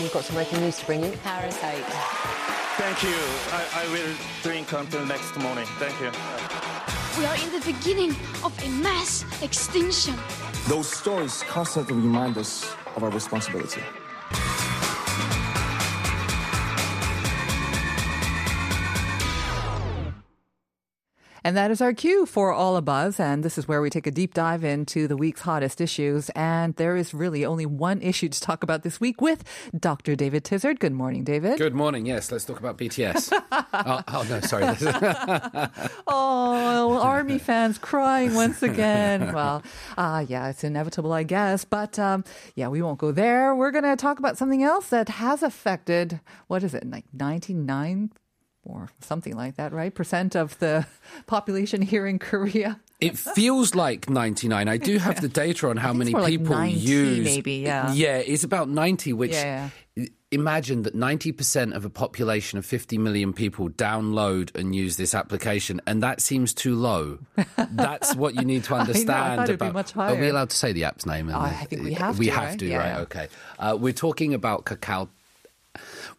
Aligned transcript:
we've 0.00 0.12
got 0.12 0.24
some 0.24 0.36
breaking 0.36 0.60
news 0.60 0.78
to 0.78 0.86
bring 0.86 1.04
you. 1.04 1.12
Parasite. 1.22 1.84
Thank 2.76 3.02
you. 3.02 3.14
I, 3.52 3.84
I 3.84 3.92
will 3.92 4.14
drink 4.42 4.72
until 4.72 5.04
next 5.06 5.36
morning. 5.38 5.66
Thank 5.78 6.00
you. 6.00 6.10
We 7.18 7.26
are 7.26 7.36
in 7.36 7.52
the 7.52 7.64
beginning 7.66 8.10
of 8.42 8.56
a 8.64 8.68
mass 8.68 9.24
extinction. 9.42 10.14
Those 10.68 10.90
stories 10.90 11.42
constantly 11.42 11.96
remind 11.96 12.38
us 12.38 12.74
of 12.96 13.02
our 13.02 13.10
responsibility. 13.10 13.82
And 21.50 21.56
that 21.56 21.72
is 21.72 21.80
our 21.80 21.92
cue 21.92 22.26
for 22.26 22.52
All 22.52 22.80
Buzz. 22.80 23.18
And 23.18 23.42
this 23.42 23.58
is 23.58 23.66
where 23.66 23.82
we 23.82 23.90
take 23.90 24.06
a 24.06 24.12
deep 24.12 24.34
dive 24.34 24.62
into 24.62 25.08
the 25.08 25.16
week's 25.16 25.40
hottest 25.40 25.80
issues. 25.80 26.30
And 26.36 26.76
there 26.76 26.94
is 26.94 27.12
really 27.12 27.44
only 27.44 27.66
one 27.66 28.00
issue 28.02 28.28
to 28.28 28.40
talk 28.40 28.62
about 28.62 28.84
this 28.84 29.00
week 29.00 29.20
with 29.20 29.42
Dr. 29.76 30.14
David 30.14 30.44
Tizzard. 30.44 30.78
Good 30.78 30.92
morning, 30.92 31.24
David. 31.24 31.58
Good 31.58 31.74
morning. 31.74 32.06
Yes, 32.06 32.30
let's 32.30 32.44
talk 32.44 32.60
about 32.60 32.78
BTS. 32.78 33.32
oh, 33.72 34.02
oh, 34.06 34.26
no, 34.30 34.38
sorry. 34.42 34.62
oh, 36.06 37.00
Army 37.02 37.40
fans 37.40 37.78
crying 37.78 38.34
once 38.34 38.62
again. 38.62 39.32
Well, 39.40 39.64
uh, 39.96 40.24
yeah, 40.28 40.50
it's 40.50 40.62
inevitable, 40.62 41.12
I 41.12 41.24
guess. 41.24 41.64
But 41.64 41.98
um, 41.98 42.22
yeah, 42.54 42.68
we 42.68 42.80
won't 42.80 42.98
go 42.98 43.10
there. 43.10 43.56
We're 43.56 43.72
going 43.72 43.82
to 43.82 43.96
talk 43.96 44.20
about 44.20 44.38
something 44.38 44.62
else 44.62 44.90
that 44.90 45.08
has 45.08 45.42
affected, 45.42 46.20
what 46.46 46.62
is 46.62 46.74
it, 46.74 46.88
like 46.88 47.06
99 47.12 48.12
or 48.62 48.88
something 49.00 49.34
like 49.36 49.56
that, 49.56 49.72
right? 49.72 49.94
Percent 49.94 50.34
of 50.36 50.58
the 50.58 50.86
population 51.26 51.82
here 51.82 52.06
in 52.06 52.18
Korea. 52.18 52.80
It 53.00 53.16
feels 53.36 53.74
like 53.74 54.10
99. 54.10 54.68
I 54.68 54.76
do 54.76 54.98
have 54.98 55.20
the 55.20 55.28
data 55.28 55.68
on 55.68 55.76
how 55.78 55.92
many 55.92 56.12
people 56.12 56.54
like 56.54 56.68
90, 56.70 56.78
use. 56.80 57.24
Maybe, 57.24 57.54
yeah. 57.54 57.92
Yeah, 57.92 58.16
it's 58.18 58.44
about 58.44 58.68
90, 58.68 59.14
which 59.14 59.32
Yeah. 59.32 59.70
imagine 60.30 60.82
that 60.82 60.94
90% 60.94 61.74
of 61.74 61.84
a 61.86 61.90
population 61.90 62.58
of 62.58 62.66
50 62.66 62.98
million 62.98 63.32
people 63.32 63.70
download 63.70 64.54
and 64.54 64.76
use 64.76 64.96
this 64.98 65.14
application, 65.14 65.80
and 65.86 66.02
that 66.02 66.20
seems 66.20 66.52
too 66.52 66.74
low. 66.76 67.18
That's 67.70 68.14
what 68.14 68.34
you 68.34 68.42
need 68.42 68.64
to 68.64 68.74
I 68.76 68.80
understand 68.80 69.36
thought 69.38 69.44
it'd 69.48 69.58
be 69.58 69.66
about. 69.66 69.96
Are 69.96 70.14
we 70.14 70.28
allowed 70.28 70.50
to 70.50 70.56
say 70.56 70.72
the 70.72 70.84
app's 70.84 71.06
name? 71.06 71.30
Oh, 71.30 71.38
I 71.40 71.64
think 71.64 71.82
we 71.82 71.94
have 71.94 72.18
We 72.18 72.26
to, 72.26 72.32
have 72.32 72.48
right? 72.50 72.58
to, 72.58 72.66
Yeah, 72.66 72.76
right? 72.76 72.86
yeah. 72.96 73.00
Okay. 73.00 73.28
Uh, 73.58 73.76
we're 73.80 73.92
talking 73.94 74.34
about 74.34 74.66
Kakao 74.66 75.08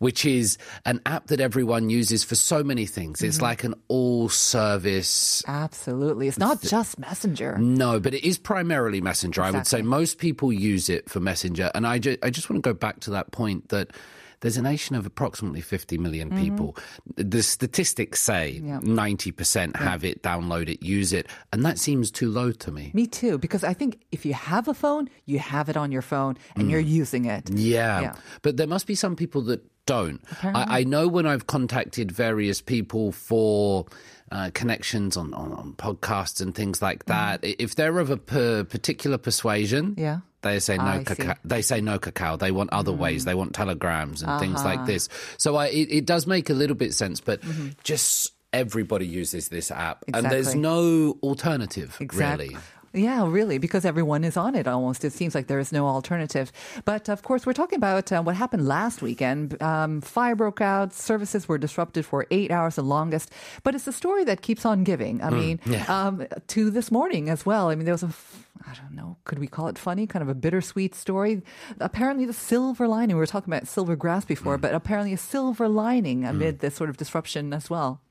which 0.02 0.26
is 0.26 0.58
an 0.88 1.00
app 1.06 1.28
that 1.28 1.40
everyone 1.40 1.92
uses 1.92 2.24
for 2.24 2.34
so 2.34 2.64
many 2.64 2.88
things. 2.88 3.20
Mm-hmm. 3.20 3.28
It's 3.28 3.40
like 3.40 3.64
an 3.64 3.76
all 3.88 4.30
service. 4.30 5.44
Absolutely. 5.48 6.28
It's 6.28 6.40
not 6.40 6.60
just 6.60 6.98
Messenger. 6.98 7.60
No, 7.60 8.00
but 8.00 8.16
it 8.16 8.24
is 8.28 8.40
primarily 8.40 9.00
Messenger. 9.00 9.44
I 9.44 9.52
would 9.52 9.68
say 9.68 9.84
most 9.84 10.18
people 10.18 10.52
use 10.52 10.90
it 10.90 11.08
for 11.08 11.20
Messenger. 11.20 11.70
And 11.76 11.86
I, 11.86 12.00
ju- 12.00 12.18
I 12.24 12.32
just 12.32 12.50
want 12.50 12.64
to 12.64 12.68
go 12.68 12.74
back 12.74 13.00
to 13.02 13.12
that 13.12 13.32
point 13.32 13.70
that 13.70 13.92
there's 14.40 14.58
a 14.58 14.62
nation 14.64 14.96
of 14.96 15.06
approximately 15.06 15.62
50 15.62 16.00
million 16.00 16.32
people. 16.36 16.76
The 17.16 17.44
statistics 17.44 18.20
say 18.22 18.60
Mm-hmm. 18.64 18.68
Yeah. 18.98 19.06
90% 19.06 19.76
have 19.76 20.04
it, 20.04 20.24
download 20.24 20.68
it, 20.68 20.82
use 20.84 21.14
it. 21.14 21.28
And 21.54 21.64
that 21.64 21.78
seems 21.78 22.10
too 22.10 22.32
low 22.32 22.52
to 22.52 22.72
me. 22.72 22.90
Me 22.96 23.06
too, 23.06 23.38
because 23.38 23.64
I 23.64 23.76
think 23.76 24.00
if 24.12 24.26
you 24.26 24.34
have 24.34 24.68
a 24.68 24.74
phone, 24.74 25.10
you 25.28 25.38
have 25.38 25.70
it 25.70 25.78
on 25.78 25.92
your 25.92 26.02
phone 26.02 26.40
and 26.56 26.72
you're 26.72 26.80
using 26.80 27.26
it. 27.26 27.46
Mm. 27.46 27.54
Yeah. 27.58 28.02
Yeah. 28.02 28.16
But 28.42 28.58
there 28.58 28.66
must 28.66 28.88
be 28.88 28.96
some 28.96 29.16
people 29.16 29.44
that 29.44 29.62
don't. 29.86 30.22
I, 30.44 30.80
I 30.80 30.84
know 30.84 31.08
when 31.08 31.26
I've 31.26 31.48
contacted 31.48 32.12
various 32.12 32.62
people 32.62 33.12
for 33.12 33.86
uh, 34.32 34.50
connections 34.54 35.18
on, 35.18 35.34
on, 35.34 35.52
on 35.54 35.74
podcasts 35.74 36.40
and 36.42 36.56
things 36.56 36.82
like 36.82 37.06
that, 37.06 37.42
i 37.44 37.56
if 37.60 37.76
they're 37.76 38.00
of 38.00 38.10
a 38.10 38.18
per, 38.18 38.64
particular 38.64 39.18
persuasion, 39.18 39.96
Mm. 39.96 40.00
Yeah. 40.00 40.20
They 40.44 40.60
say 40.60 40.76
no 40.78 40.84
I 40.86 40.98
see. 41.04 41.14
Kakao. 41.16 41.36
They 41.46 41.62
say 41.62 41.82
no 41.82 42.00
Kakao. 42.00 42.40
They 42.40 42.50
want 42.50 42.72
other 42.74 42.92
ways. 42.92 43.26
They 43.26 43.36
want 43.36 43.54
telegrams 43.54 44.24
and 44.24 44.40
things 44.40 44.56
Uh-huh. 44.62 44.70
like 44.70 44.86
this. 44.88 45.08
So 45.38 45.56
I, 45.56 45.68
it, 45.68 45.92
it 45.92 46.06
does 46.08 46.26
make 46.26 46.50
a 46.50 46.54
little 46.56 46.76
bit 46.76 46.96
sense, 46.96 47.20
but 47.22 47.42
just 47.84 48.34
everybody 48.52 49.06
uses 49.06 49.50
this 49.50 49.70
app, 49.70 50.04
and 50.14 50.26
there's 50.26 50.50
Mm-hmm. 50.50 50.62
No 50.62 51.18
alternative 51.22 51.96
Exactly. 52.00 52.48
really. 52.50 52.58
Yeah, 52.94 53.26
really, 53.26 53.58
because 53.58 53.86
everyone 53.86 54.26
is 54.26 54.36
on 54.36 54.54
it 54.54 54.68
almost. 54.68 55.06
It 55.06 55.14
seems 55.14 55.34
like 55.34 55.48
there 55.48 55.60
is 55.60 55.72
no 55.72 55.88
alternative. 55.88 56.52
But 56.84 57.08
of 57.08 57.22
course, 57.22 57.46
we're 57.46 57.54
talking 57.54 57.78
about 57.78 58.12
uh, 58.12 58.22
what 58.22 58.36
happened 58.36 58.68
last 58.68 59.02
weekend. 59.02 59.62
Um, 59.62 60.02
fire 60.02 60.36
broke 60.36 60.60
out, 60.60 60.92
services 60.94 61.48
were 61.48 61.58
disrupted 61.58 62.06
for 62.06 62.28
eight 62.32 62.52
hours, 62.52 62.76
the 62.76 62.84
longest. 62.84 63.32
But 63.64 63.76
it's 63.76 63.88
a 63.88 63.94
story 63.94 64.26
that 64.26 64.42
keeps 64.42 64.66
on 64.66 64.84
giving. 64.84 65.24
I 65.24 65.30
mean, 65.30 65.60
um, 65.88 66.28
to 66.48 66.70
this 66.70 66.92
morning 66.92 67.30
as 67.30 67.46
well. 67.46 67.70
I 67.70 67.76
mean, 67.76 67.86
there 67.86 67.94
was 67.94 68.04
a, 68.04 68.08
f- 68.08 68.50
I 68.68 68.74
don't 68.74 68.94
know, 68.94 69.16
could 69.24 69.40
we 69.40 69.48
call 69.48 69.68
it 69.70 69.78
funny? 69.78 70.06
Kind 70.06 70.22
of 70.24 70.28
a 70.30 70.36
bittersweet 70.36 70.94
story. 70.94 71.42
Apparently, 71.80 72.26
the 72.26 72.34
silver 72.34 72.90
lining, 72.90 73.16
we 73.16 73.20
were 73.22 73.26
talking 73.26 73.54
about 73.54 73.68
silver 73.70 73.96
grass 73.96 74.26
before, 74.26 74.58
but 74.58 74.74
apparently 74.76 75.14
a 75.14 75.18
silver 75.18 75.70
lining 75.70 76.26
amid 76.26 76.60
this 76.60 76.76
sort 76.76 76.90
of 76.90 76.98
disruption 76.98 77.54
as 77.54 77.70
well. 77.70 78.02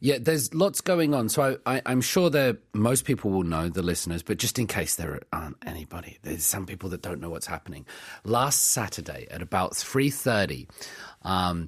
Yeah, 0.00 0.18
there's 0.20 0.54
lots 0.54 0.80
going 0.80 1.12
on. 1.14 1.28
So 1.28 1.58
I, 1.66 1.82
I'm 1.84 2.00
sure 2.00 2.30
that 2.30 2.58
most 2.72 3.04
people 3.04 3.30
will 3.30 3.42
know, 3.42 3.68
the 3.68 3.82
listeners, 3.82 4.22
but 4.22 4.38
just 4.38 4.58
in 4.58 4.66
case 4.66 4.94
there 4.94 5.20
aren't 5.32 5.56
anybody, 5.66 6.18
there's 6.22 6.44
some 6.44 6.66
people 6.66 6.88
that 6.90 7.02
don't 7.02 7.20
know 7.20 7.30
what's 7.30 7.46
happening. 7.46 7.84
Last 8.24 8.68
Saturday 8.68 9.26
at 9.30 9.42
about 9.42 9.72
3.30, 9.72 10.68
um, 11.22 11.66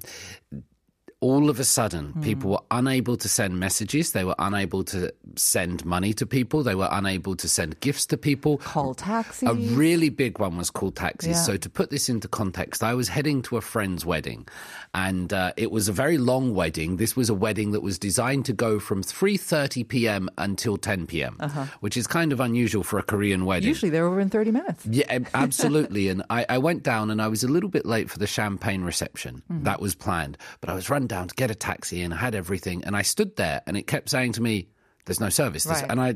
all 1.21 1.51
of 1.51 1.59
a 1.59 1.63
sudden, 1.63 2.19
people 2.23 2.49
were 2.49 2.63
unable 2.71 3.15
to 3.15 3.29
send 3.29 3.59
messages. 3.59 4.11
They 4.11 4.23
were 4.23 4.33
unable 4.39 4.83
to 4.85 5.13
send 5.35 5.85
money 5.85 6.13
to 6.15 6.25
people. 6.25 6.63
They 6.63 6.73
were 6.73 6.89
unable 6.91 7.35
to 7.35 7.47
send 7.47 7.79
gifts 7.79 8.07
to 8.07 8.17
people. 8.17 8.57
Call 8.57 8.95
taxis. 8.95 9.47
A 9.47 9.53
really 9.53 10.09
big 10.09 10.39
one 10.39 10.57
was 10.57 10.71
called 10.71 10.95
taxis. 10.95 11.37
Yeah. 11.37 11.43
So 11.43 11.57
to 11.57 11.69
put 11.69 11.91
this 11.91 12.09
into 12.09 12.27
context, 12.27 12.83
I 12.83 12.95
was 12.95 13.07
heading 13.07 13.43
to 13.43 13.57
a 13.57 13.61
friend's 13.61 14.03
wedding, 14.03 14.47
and 14.95 15.31
uh, 15.31 15.53
it 15.57 15.69
was 15.69 15.87
a 15.87 15.91
very 15.91 16.17
long 16.17 16.55
wedding. 16.55 16.97
This 16.97 17.15
was 17.15 17.29
a 17.29 17.35
wedding 17.35 17.71
that 17.73 17.81
was 17.81 17.99
designed 17.99 18.45
to 18.45 18.53
go 18.53 18.79
from 18.79 19.03
3:30 19.03 19.87
p.m. 19.87 20.27
until 20.39 20.75
10 20.75 21.05
p.m., 21.05 21.37
uh-huh. 21.39 21.65
which 21.81 21.97
is 21.97 22.07
kind 22.07 22.33
of 22.33 22.39
unusual 22.39 22.83
for 22.83 22.97
a 22.97 23.03
Korean 23.03 23.45
wedding. 23.45 23.69
Usually 23.69 23.91
they're 23.91 24.07
over 24.07 24.19
in 24.19 24.31
30 24.31 24.49
minutes. 24.49 24.87
Yeah, 24.87 25.19
absolutely. 25.35 26.07
and 26.07 26.23
I, 26.31 26.47
I 26.49 26.57
went 26.57 26.81
down 26.81 27.11
and 27.11 27.21
I 27.21 27.27
was 27.27 27.43
a 27.43 27.47
little 27.47 27.69
bit 27.69 27.85
late 27.85 28.09
for 28.09 28.17
the 28.17 28.25
champagne 28.25 28.81
reception. 28.81 29.43
Mm-hmm. 29.51 29.65
That 29.65 29.79
was 29.79 29.93
planned. 29.93 30.35
But 30.61 30.71
I 30.71 30.73
was 30.73 30.89
run 30.89 31.10
down 31.11 31.27
to 31.27 31.35
get 31.35 31.51
a 31.51 31.55
taxi 31.55 32.01
and 32.01 32.13
I 32.13 32.17
had 32.17 32.33
everything. 32.35 32.83
And 32.85 32.95
I 32.95 33.03
stood 33.03 33.35
there 33.35 33.61
and 33.67 33.75
it 33.75 33.85
kept 33.85 34.09
saying 34.09 34.31
to 34.33 34.41
me, 34.41 34.69
there's 35.05 35.19
no 35.19 35.29
service. 35.29 35.65
Right. 35.67 35.85
And 35.87 36.01
I. 36.01 36.15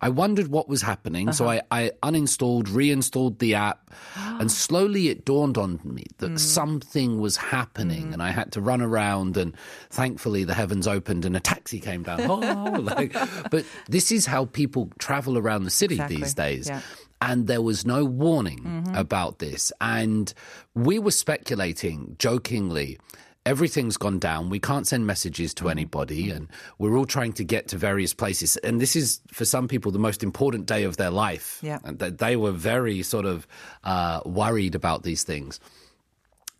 I 0.00 0.08
wondered 0.08 0.48
what 0.48 0.70
was 0.70 0.80
happening, 0.80 1.32
so 1.32 1.48
uh-huh. 1.48 1.60
I, 1.70 1.90
I 2.00 2.10
uninstalled, 2.10 2.74
reinstalled 2.74 3.40
the 3.40 3.56
app, 3.56 3.90
and 4.16 4.50
slowly 4.50 5.08
it 5.08 5.26
dawned 5.26 5.58
on 5.58 5.78
me 5.84 6.04
that 6.16 6.30
hmm. 6.30 6.36
something 6.38 7.20
was 7.20 7.36
happening, 7.36 8.06
hmm. 8.06 8.12
and 8.14 8.22
I 8.22 8.30
had 8.30 8.52
to 8.52 8.62
run 8.62 8.80
around. 8.80 9.36
And 9.36 9.54
thankfully, 9.90 10.44
the 10.44 10.54
heavens 10.54 10.86
opened 10.88 11.26
and 11.26 11.36
a 11.36 11.40
taxi 11.40 11.78
came 11.78 12.04
down. 12.04 12.20
Oh, 12.26 12.80
like, 12.80 13.14
but 13.50 13.66
this 13.86 14.10
is 14.10 14.24
how 14.24 14.46
people 14.46 14.90
travel 14.98 15.36
around 15.36 15.64
the 15.64 15.70
city 15.70 15.96
Exactly. 15.96 16.16
these 16.16 16.32
days 16.32 16.68
Yeah. 16.68 16.80
and 17.20 17.46
there 17.46 17.60
was 17.60 17.84
no 17.84 18.02
warning 18.02 18.60
mm-hmm. 18.60 18.94
about 18.94 19.40
this. 19.40 19.72
And 19.78 20.32
we 20.74 20.98
were 20.98 21.10
speculating 21.10 22.16
jokingly. 22.18 22.98
Everything's 23.46 23.96
gone 23.96 24.18
down. 24.18 24.50
We 24.50 24.58
can't 24.58 24.86
send 24.86 25.06
messages 25.06 25.54
to 25.54 25.70
anybody, 25.70 26.30
and 26.30 26.48
we're 26.78 26.96
all 26.96 27.06
trying 27.06 27.32
to 27.34 27.44
get 27.44 27.68
to 27.68 27.78
various 27.78 28.12
places. 28.12 28.56
And 28.58 28.80
this 28.80 28.96
is, 28.96 29.20
for 29.28 29.44
some 29.44 29.68
people, 29.68 29.92
the 29.92 29.98
most 29.98 30.22
important 30.22 30.66
day 30.66 30.82
of 30.82 30.98
their 30.98 31.10
life. 31.10 31.60
Yeah. 31.62 31.78
And 31.84 31.98
they 31.98 32.36
were 32.36 32.52
very 32.52 33.02
sort 33.02 33.24
of 33.24 33.46
uh, 33.84 34.20
worried 34.26 34.74
about 34.74 35.04
these 35.04 35.22
things. 35.22 35.60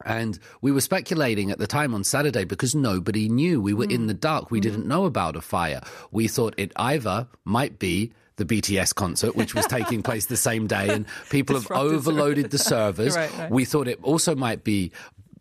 And 0.04 0.38
we 0.60 0.72
were 0.72 0.80
speculating 0.80 1.50
at 1.50 1.58
the 1.58 1.66
time 1.66 1.94
on 1.94 2.04
Saturday 2.04 2.44
because 2.44 2.74
nobody 2.74 3.28
knew. 3.28 3.60
We 3.60 3.74
were 3.74 3.86
in 3.90 4.06
the 4.06 4.14
dark. 4.14 4.50
We 4.50 4.60
didn't 4.60 4.86
know 4.86 5.04
about 5.06 5.36
a 5.36 5.40
fire. 5.40 5.80
We 6.10 6.28
thought 6.28 6.54
it 6.56 6.72
either 6.76 7.26
might 7.44 7.78
be 7.78 8.12
the 8.36 8.44
BTS 8.44 8.94
concert, 8.94 9.34
which 9.34 9.54
was 9.54 9.66
taking 9.66 10.02
place 10.02 10.26
the 10.26 10.36
same 10.36 10.66
day, 10.66 10.90
and 10.90 11.06
people 11.30 11.56
have 11.56 11.70
overloaded 11.70 12.50
the 12.50 12.58
servers. 12.74 13.16
Right, 13.16 13.38
right. 13.38 13.50
We 13.50 13.64
thought 13.64 13.88
it 13.88 13.98
also 14.02 14.34
might 14.34 14.62
be. 14.64 14.92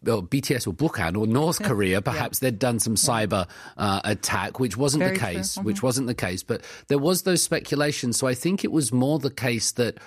Well, 0.06 0.22
BTS 0.22 0.68
or 0.68 0.74
Bukhan 0.74 1.18
or 1.18 1.26
North 1.28 1.62
Korea, 1.64 2.02
perhaps 2.02 2.40
they'd 2.40 2.60
done 2.60 2.80
some 2.80 2.96
cyber 2.96 3.48
uh, 3.78 4.02
attack, 4.04 4.60
which 4.60 4.78
wasn't 4.78 5.04
Very 5.04 5.16
the 5.18 5.20
case. 5.20 5.58
Mhm. 5.58 5.64
Which 5.64 5.82
wasn't 5.84 6.08
the 6.08 6.14
case, 6.14 6.44
but 6.44 6.62
there 6.88 7.00
was 7.00 7.24
those 7.24 7.42
speculations. 7.44 8.18
So 8.18 8.28
I 8.28 8.34
think 8.36 8.64
it 8.64 8.72
was 8.72 8.92
more 8.94 9.20
the 9.20 9.32
case 9.32 9.72
that 9.74 9.98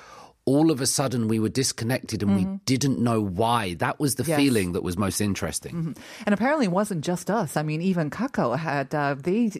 all 0.45 0.71
of 0.71 0.81
a 0.81 0.87
sudden 0.87 1.29
we 1.29 1.39
were 1.39 1.51
disconnected 1.51 2.23
and 2.23 2.35
we 2.35 2.45
didn't 2.65 2.99
know 2.99 3.21
why. 3.21 3.75
That 3.75 4.01
was 4.01 4.15
the 4.15 4.23
Mm-hmm. 4.23 4.31
Yes. 4.31 4.39
Mm-hmm. 4.39 4.47
feeling 4.47 4.73
that 4.73 4.83
was 4.83 4.97
most 4.97 5.21
interesting. 5.21 5.95
And 6.25 6.33
apparently 6.33 6.67
it 6.67 6.73
wasn't 6.73 7.05
just 7.05 7.31
us. 7.31 7.57
I 7.57 7.63
mean, 7.63 7.83
even 7.83 8.09
Kakao 8.09 8.57
had, 8.59 8.95
uh, 8.95 9.15
they 9.19 9.51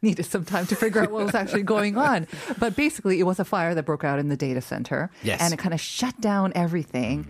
needed 0.00 0.24
some 0.26 0.44
time 0.44 0.66
to 0.66 0.74
figure 0.74 1.00
out 1.02 1.12
what 1.12 1.26
was 1.26 1.34
actually 1.36 1.62
going 1.62 1.96
on. 2.10 2.26
But 2.58 2.74
basically, 2.74 3.20
it 3.20 3.22
was 3.22 3.38
a 3.38 3.44
fire 3.44 3.72
that 3.76 3.84
broke 3.84 4.02
out 4.02 4.18
in 4.18 4.30
the 4.30 4.36
data 4.36 4.60
center. 4.60 5.10
Yes. 5.22 5.40
And 5.40 5.52
it 5.54 5.58
kind 5.58 5.74
of 5.74 5.80
shut 5.80 6.20
down 6.20 6.50
everything. 6.56 7.28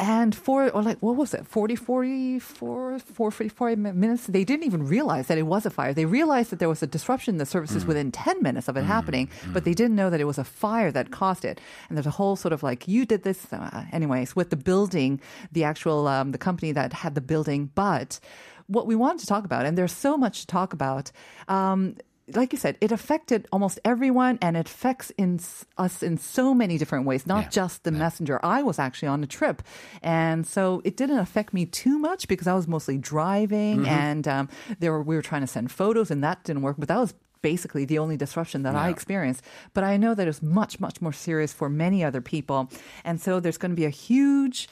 And 0.00 0.34
for, 0.34 0.70
or 0.70 0.82
like, 0.82 0.96
what 1.00 1.16
was 1.16 1.34
it, 1.34 1.46
40, 1.46 1.76
44, 1.76 3.00
44 3.00 3.76
minutes? 3.76 4.26
They 4.28 4.44
didn't 4.44 4.64
even 4.64 4.86
realize 4.86 5.26
that 5.26 5.36
it 5.36 5.42
was 5.42 5.66
a 5.66 5.70
fire. 5.70 5.92
They 5.92 6.06
realized 6.06 6.48
that 6.50 6.58
there 6.58 6.70
was 6.70 6.82
a 6.82 6.86
disruption 6.86 7.34
in 7.34 7.38
the 7.38 7.44
services 7.44 7.84
within 7.84 8.10
10 8.10 8.42
minutes 8.42 8.66
of 8.66 8.78
it 8.78 8.84
happening, 8.84 9.28
but 9.52 9.64
they 9.64 9.74
didn't 9.74 9.96
know 9.96 10.08
that 10.08 10.18
it 10.18 10.24
was 10.24 10.38
a 10.38 10.44
fire 10.44 10.90
that 10.90 11.10
caused 11.10 11.44
it. 11.44 11.60
And 11.90 11.98
there's 11.98 12.06
a 12.06 12.10
whole 12.12 12.34
sort 12.34 12.54
of 12.54 12.62
like, 12.62 12.88
you 12.88 13.04
did 13.04 13.24
this, 13.24 13.52
uh, 13.52 13.84
anyways, 13.92 14.34
with 14.34 14.48
the 14.48 14.56
building, 14.56 15.20
the 15.52 15.64
actual, 15.64 16.08
um, 16.08 16.32
the 16.32 16.38
company 16.38 16.72
that 16.72 16.94
had 16.94 17.14
the 17.14 17.20
building. 17.20 17.70
But 17.74 18.20
what 18.68 18.86
we 18.86 18.96
wanted 18.96 19.20
to 19.20 19.26
talk 19.26 19.44
about, 19.44 19.66
and 19.66 19.76
there's 19.76 19.92
so 19.92 20.16
much 20.16 20.40
to 20.40 20.46
talk 20.46 20.72
about, 20.72 21.12
um, 21.46 21.96
like 22.36 22.52
you 22.52 22.58
said, 22.58 22.76
it 22.80 22.92
affected 22.92 23.46
almost 23.52 23.78
everyone 23.84 24.38
and 24.42 24.56
it 24.56 24.66
affects 24.66 25.10
in, 25.18 25.40
us 25.78 26.02
in 26.02 26.18
so 26.18 26.54
many 26.54 26.78
different 26.78 27.06
ways, 27.06 27.26
not 27.26 27.44
Yeah. 27.44 27.48
just 27.50 27.84
the 27.84 27.90
messenger. 27.92 28.40
I 28.42 28.62
was 28.62 28.78
actually 28.78 29.08
on 29.08 29.22
a 29.22 29.26
trip. 29.26 29.62
And 30.02 30.46
so 30.46 30.82
it 30.84 30.96
didn't 30.96 31.18
affect 31.18 31.52
me 31.54 31.66
too 31.66 31.98
much 31.98 32.28
because 32.28 32.46
I 32.46 32.54
was 32.54 32.66
mostly 32.68 32.98
driving 32.98 33.86
and 33.88 34.26
um, 34.28 34.48
there 34.78 34.92
were, 34.92 35.02
we 35.02 35.16
were 35.16 35.22
trying 35.22 35.42
to 35.42 35.46
send 35.46 35.70
photos 35.70 36.10
and 36.10 36.22
that 36.24 36.44
didn't 36.44 36.62
work. 36.62 36.76
But 36.78 36.88
that 36.88 36.98
was 36.98 37.14
basically 37.42 37.86
the 37.86 37.98
only 37.98 38.16
disruption 38.18 38.62
that 38.64 38.76
I 38.76 38.90
experienced. 38.90 39.42
But 39.72 39.82
I 39.84 39.96
know 39.96 40.14
that 40.14 40.28
it's 40.28 40.42
much, 40.42 40.78
much 40.78 41.00
more 41.00 41.12
serious 41.12 41.52
for 41.54 41.68
many 41.70 42.04
other 42.04 42.20
people. 42.20 42.70
And 43.04 43.20
so 43.20 43.40
there's 43.40 43.56
going 43.56 43.70
to 43.72 43.76
be 43.76 43.86
a 43.86 43.90
huge 43.90 44.68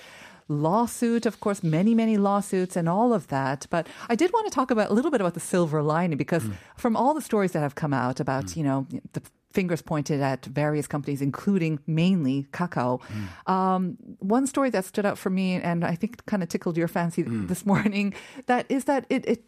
lawsuit, 0.49 1.27
of 1.27 1.41
course, 1.41 1.63
many, 1.63 1.95
many 1.95 2.17
lawsuits 2.17 2.77
and 2.77 2.89
all 2.89 3.13
of 3.13 3.29
that. 3.29 3.67
But 3.71 3.87
I 4.09 4.15
did 4.15 4.33
want 4.33 4.47
to 4.47 4.51
talk 4.51 4.71
about 4.71 4.91
a 4.91 4.95
little 4.95 5.11
bit 5.11 5.21
about 5.21 5.35
the 5.35 5.41
silver 5.41 5.83
lining 5.83 6.17
because 6.17 6.45
mm. 6.45 6.55
from 6.77 6.97
all 6.97 7.15
the 7.15 7.23
stories 7.23 7.53
that 7.53 7.61
have 7.61 7.75
come 7.75 7.93
out 7.93 8.21
about, 8.21 8.47
mm. 8.47 8.57
you 8.57 8.65
know, 8.65 8.87
the 9.13 9.23
fingers 9.53 9.83
pointed 9.83 10.21
at 10.21 10.45
various 10.45 10.87
companies, 10.87 11.23
including 11.23 11.79
mainly 11.87 12.47
Kakao. 12.53 13.01
Mm. 13.01 13.53
Um, 13.53 13.97
one 14.19 14.47
story 14.47 14.71
that 14.71 14.85
stood 14.85 15.07
out 15.07 15.19
for 15.19 15.31
me, 15.31 15.55
and 15.55 15.85
I 15.85 15.95
think 15.95 16.25
kind 16.27 16.43
of 16.43 16.49
tickled 16.49 16.77
your 16.77 16.89
fancy 16.89 17.23
this 17.23 17.65
morning, 17.73 18.15
that 18.47 18.67
is 18.69 18.85
that 18.85 19.07
it, 19.09 19.27
it 19.27 19.45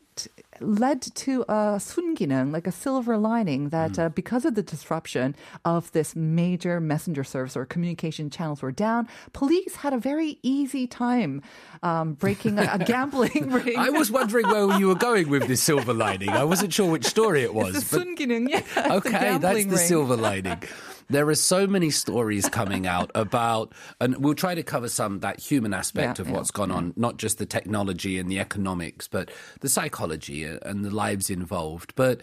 led 0.61 1.01
to 1.03 1.43
a 1.49 1.79
sunginung, 1.79 2.53
like 2.53 2.67
a 2.67 2.73
silver 2.73 3.17
lining, 3.17 3.71
that 3.71 3.99
uh, 3.99 4.09
because 4.11 4.45
of 4.45 4.55
the 4.55 4.63
disruption 4.63 5.35
of 5.65 5.91
this 5.93 6.15
major 6.15 6.81
messenger 6.81 7.25
service 7.25 7.57
or 7.57 7.65
communication 7.65 8.31
channels 8.31 8.63
were 8.63 8.73
down, 8.73 9.09
police 9.33 9.77
had 9.77 9.93
a 9.93 9.99
very 9.99 10.39
easy 10.43 10.87
time 10.87 11.43
um, 11.83 12.15
breaking 12.15 12.59
a, 12.59 12.69
a 12.73 12.79
gambling 12.85 13.51
ring. 13.51 13.79
I 13.79 13.91
was 13.91 14.11
wondering 14.11 14.49
where 14.49 14.79
you 14.79 14.89
were 14.89 14.95
going 14.95 15.29
with 15.31 15.47
this 15.47 15.63
silver 15.63 15.95
lining. 15.95 16.29
I 16.31 16.45
wasn't 16.45 16.73
sure 16.73 16.91
which 16.91 17.05
story 17.07 17.43
it 17.43 17.55
was. 17.55 17.73
the 17.91 17.99
but- 17.99 18.07
sunginung, 18.07 18.49
yeah. 18.49 18.95
okay, 18.97 19.39
that's 19.39 19.65
the 19.65 19.71
ring. 19.71 19.77
silver 19.77 20.17
lining. 20.17 20.63
There 21.11 21.29
are 21.29 21.35
so 21.35 21.67
many 21.67 21.91
stories 21.91 22.49
coming 22.49 22.87
out 22.87 23.11
about, 23.15 23.73
and 24.01 24.17
we'll 24.19 24.35
try 24.35 24.55
to 24.55 24.63
cover 24.63 24.89
some 24.89 25.21
that 25.21 25.41
human 25.41 25.75
aspect 25.75 26.19
Yeah, 26.19 26.23
of 26.23 26.29
yeah, 26.29 26.35
what's 26.37 26.51
gone 26.51 26.71
on, 26.71 26.93
not 26.97 27.17
just 27.19 27.39
the 27.39 27.47
technology 27.47 28.19
and 28.19 28.31
the 28.31 28.39
economics, 28.39 29.09
but 29.09 29.31
the 29.61 29.69
psychology 29.69 30.45
and 30.45 30.85
the 30.85 30.91
lives 30.91 31.29
involved. 31.31 31.95
But 31.97 32.21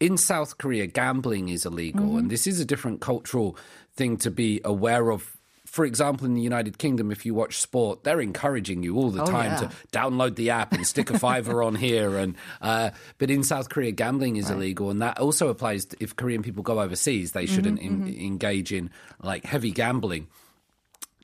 in 0.00 0.16
South 0.18 0.58
Korea, 0.58 0.86
gambling 0.86 1.48
is 1.48 1.64
illegal, 1.66 2.02
Mm-hmm. 2.06 2.18
and 2.18 2.30
this 2.30 2.46
is 2.46 2.60
a 2.60 2.64
different 2.64 3.00
cultural 3.00 3.56
thing 3.94 4.16
to 4.18 4.30
be 4.30 4.60
aware 4.64 5.10
of. 5.10 5.35
For 5.76 5.84
example, 5.84 6.24
in 6.24 6.32
the 6.32 6.40
United 6.40 6.78
Kingdom, 6.78 7.10
if 7.12 7.26
you 7.26 7.34
watch 7.34 7.58
sport, 7.60 8.02
they're 8.02 8.22
encouraging 8.22 8.82
you 8.82 8.96
all 8.96 9.10
the 9.10 9.20
Oh, 9.22 9.26
time 9.26 9.50
yeah. 9.52 9.56
to 9.68 9.70
download 9.92 10.34
the 10.36 10.48
app 10.48 10.72
and 10.72 10.86
stick 10.86 11.10
a 11.10 11.18
fiver 11.26 11.62
on 11.62 11.74
here. 11.74 12.16
And 12.16 12.34
uh, 12.62 12.90
but 13.18 13.30
in 13.30 13.44
South 13.44 13.68
Korea, 13.68 13.92
gambling 13.92 14.36
is 14.36 14.48
illegal, 14.48 14.88
and 14.90 15.02
that 15.02 15.18
also 15.18 15.48
applies 15.48 15.84
to 15.84 15.96
if 16.00 16.16
Korean 16.16 16.42
people 16.42 16.62
go 16.62 16.80
overseas. 16.80 17.32
They 17.32 17.44
shouldn't 17.44 17.78
Mm-hmm, 17.80 18.08
en- 18.08 18.16
engage 18.32 18.72
in 18.72 18.88
like 19.22 19.44
heavy 19.44 19.70
gambling. 19.70 20.28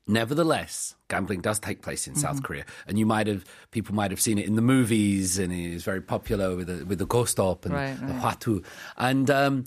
Nevertheless, 0.07 0.97
gambling 1.09 1.41
does 1.41 1.59
take 1.61 1.81
place 1.81 2.09
in 2.09 2.15
Mm-hmm. 2.15 2.21
South 2.23 2.43
Korea, 2.43 2.65
and 2.89 2.99
you 2.99 3.07
might 3.07 3.29
have 3.29 3.45
people 3.71 3.95
might 3.95 4.11
have 4.11 4.21
seen 4.21 4.37
it 4.37 4.47
in 4.47 4.57
the 4.57 4.63
movies, 4.63 5.39
and 5.39 5.53
it 5.53 5.73
is 5.73 5.85
very 5.85 6.01
popular 6.03 6.57
with 6.57 6.67
the 6.67 6.85
with 6.85 6.99
the 6.99 7.07
gostop 7.07 7.65
and 7.65 7.73
Right, 7.73 7.99
the 7.99 8.07
right. 8.13 8.21
hwatu. 8.39 8.65
And 8.99 9.31
um, 9.31 9.65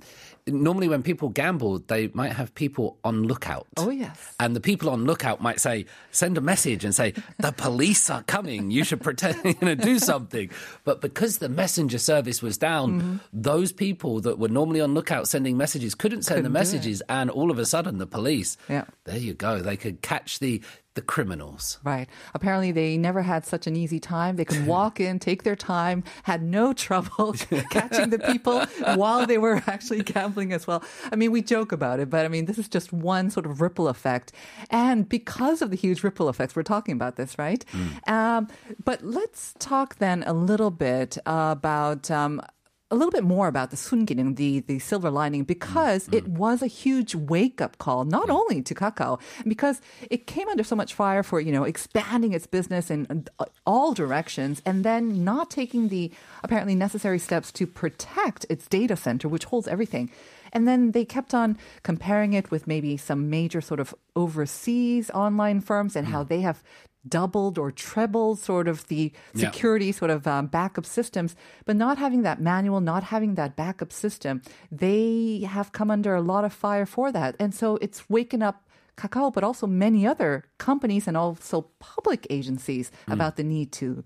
normally, 0.48 0.88
when 0.88 1.02
people 1.04 1.30
gamble, 1.30 1.80
they 1.80 2.10
might 2.14 2.34
have 2.34 2.54
people 2.54 2.98
on 3.04 3.24
lookout. 3.24 3.68
Oh, 3.78 3.90
yes. 3.90 4.34
And 4.40 4.56
the 4.56 4.60
people 4.60 4.90
on 4.90 5.06
lookout 5.06 5.42
might 5.42 5.60
say, 5.60 5.86
send 6.12 6.38
a 6.38 6.42
message 6.42 6.86
and 6.86 6.94
say, 6.94 7.14
the 7.40 7.52
police 7.58 8.10
are 8.10 8.24
coming. 8.24 8.70
You 8.72 8.84
should 8.84 9.02
pretend, 9.02 9.44
you 9.46 9.56
know, 9.62 9.76
do 9.76 9.98
something. 10.00 10.50
But 10.84 11.02
because 11.02 11.40
the 11.40 11.50
messenger 11.50 11.98
service 11.98 12.42
was 12.42 12.58
down, 12.58 12.86
Mm-hmm. 12.86 13.16
those 13.34 13.72
people 13.72 14.22
that 14.22 14.38
were 14.38 14.48
normally 14.50 14.82
on 14.82 14.94
lookout 14.94 15.28
sending 15.28 15.58
messages 15.58 15.96
couldn't 15.96 16.22
send 16.24 16.38
Couldn't 16.38 16.54
the 16.54 16.60
messages. 16.60 17.02
And 17.10 17.30
all 17.30 17.50
of 17.52 17.58
a 17.60 17.66
sudden, 17.66 17.98
the 17.98 18.06
police, 18.08 18.58
Yeah. 18.70 18.86
there 19.06 19.18
you 19.18 19.34
go. 19.34 19.60
They 19.62 19.78
could 19.78 20.02
catch 20.02 20.40
the, 20.40 20.62
the 20.96 21.02
criminals. 21.02 21.80
Right. 21.84 22.10
Apparently, 22.34 22.72
they 22.72 22.98
never 22.98 23.22
had 23.22 23.46
such 23.46 23.68
an 23.68 23.76
easy 23.76 24.00
time. 24.00 24.38
They 24.38 24.46
could 24.46 24.66
walk 24.76 25.00
in, 25.00 25.20
take 25.20 25.44
their 25.44 25.56
time, 25.56 26.04
had 26.24 26.42
no 26.42 26.74
trouble 26.74 27.34
catching 27.70 28.10
the 28.10 28.20
people 28.20 28.66
while 28.96 29.26
they 29.26 29.38
were 29.38 29.62
actually 29.68 30.02
gambling 30.04 30.52
as 30.54 30.66
well. 30.66 30.84
I 31.12 31.16
mean, 31.16 31.32
we 31.32 31.42
joke 31.42 31.72
about 31.72 32.00
it, 32.00 32.10
but 32.10 32.26
I 32.26 32.30
mean, 32.30 32.46
this 32.46 32.58
is 32.58 32.68
just 32.68 32.92
one 32.92 33.30
sort 33.30 33.46
of 33.46 33.62
ripple 33.62 33.88
effect. 33.88 34.32
And 34.70 35.08
because 35.08 35.62
of 35.62 35.70
the 35.70 35.78
huge 35.78 36.04
ripple 36.04 36.30
effects, 36.30 36.56
we're 36.56 36.64
talking 36.64 36.94
about 36.94 37.16
this, 37.16 37.38
right? 37.38 37.64
Um, 38.08 38.48
but 38.84 39.04
let's 39.04 39.54
talk 39.60 39.98
then 39.98 40.24
a 40.26 40.34
little 40.34 40.72
bit 40.72 41.18
about. 41.26 42.10
Um, 42.10 42.42
a 42.92 42.96
little 42.96 43.12
bit 43.12 43.24
more 43.24 43.48
about 43.48 43.72
the 43.72 43.76
sungining, 43.78 44.36
the 44.36 44.60
the 44.62 44.80
silver 44.80 45.10
lining, 45.10 45.42
mm-hmm. 45.42 45.48
because 45.48 46.08
it 46.10 46.26
mm-hmm. 46.26 46.36
was 46.36 46.62
a 46.62 46.68
huge 46.68 47.16
wake 47.16 47.60
up 47.60 47.78
call, 47.78 48.06
not 48.06 48.30
only 48.30 48.62
to 48.62 48.76
Kakao, 48.76 49.20
because 49.46 49.82
it 50.10 50.28
came 50.28 50.48
under 50.48 50.64
so 50.64 50.76
much 50.76 50.94
fire 50.94 51.24
for 51.24 51.40
you 51.40 51.52
know 51.52 51.64
expanding 51.64 52.34
its 52.34 52.46
business 52.46 52.92
in 52.92 53.28
all 53.66 53.94
directions, 53.94 54.62
and 54.66 54.84
then 54.84 55.24
not 55.24 55.50
taking 55.50 55.90
the 55.90 56.12
apparently 56.44 56.76
necessary 56.76 57.20
steps 57.20 57.52
to 57.54 57.66
protect 57.66 58.46
its 58.50 58.68
data 58.68 58.96
center, 58.96 59.28
which 59.28 59.46
holds 59.46 59.68
everything. 59.68 60.12
And 60.54 60.66
then 60.66 60.92
they 60.92 61.04
kept 61.04 61.34
on 61.34 61.58
comparing 61.84 62.32
it 62.32 62.50
with 62.50 62.66
maybe 62.66 62.96
some 62.96 63.30
major 63.30 63.60
sort 63.60 63.82
of 63.82 63.94
overseas 64.16 65.10
online 65.12 65.60
firms 65.60 65.98
and 65.98 66.08
how 66.08 66.24
mm. 66.24 66.30
they 66.30 66.42
have 66.42 66.64
doubled 67.08 67.58
or 67.58 67.72
trebled 67.72 68.40
sort 68.40 68.68
of 68.68 68.88
the 68.88 69.12
Yeah. 69.34 69.52
security 69.52 69.92
sort 69.92 70.12
of 70.12 70.26
um, 70.28 70.48
backup 70.48 70.86
systems, 70.86 71.36
but 71.66 71.76
not 71.76 71.98
having 71.98 72.24
that 72.24 72.42
manual, 72.42 72.82
not 72.82 73.04
having 73.04 73.36
that 73.36 73.56
backup 73.56 73.92
system, 73.92 74.42
they 74.72 75.46
have 75.48 75.72
come 75.72 75.90
under 75.92 76.16
a 76.16 76.22
lot 76.22 76.44
of 76.46 76.54
fire 76.54 76.86
for 76.86 77.12
that. 77.12 77.36
And 77.40 77.54
so 77.54 77.78
it's 77.82 78.10
waken 78.10 78.42
up 78.42 78.64
Kakao, 78.98 79.32
but 79.34 79.44
also 79.44 79.68
many 79.68 80.08
other 80.08 80.46
companies 80.58 81.08
and 81.08 81.18
also 81.18 81.68
public 81.80 82.26
agencies 82.30 82.92
about 83.08 83.36
the 83.36 83.44
need 83.44 83.72
to 83.74 84.04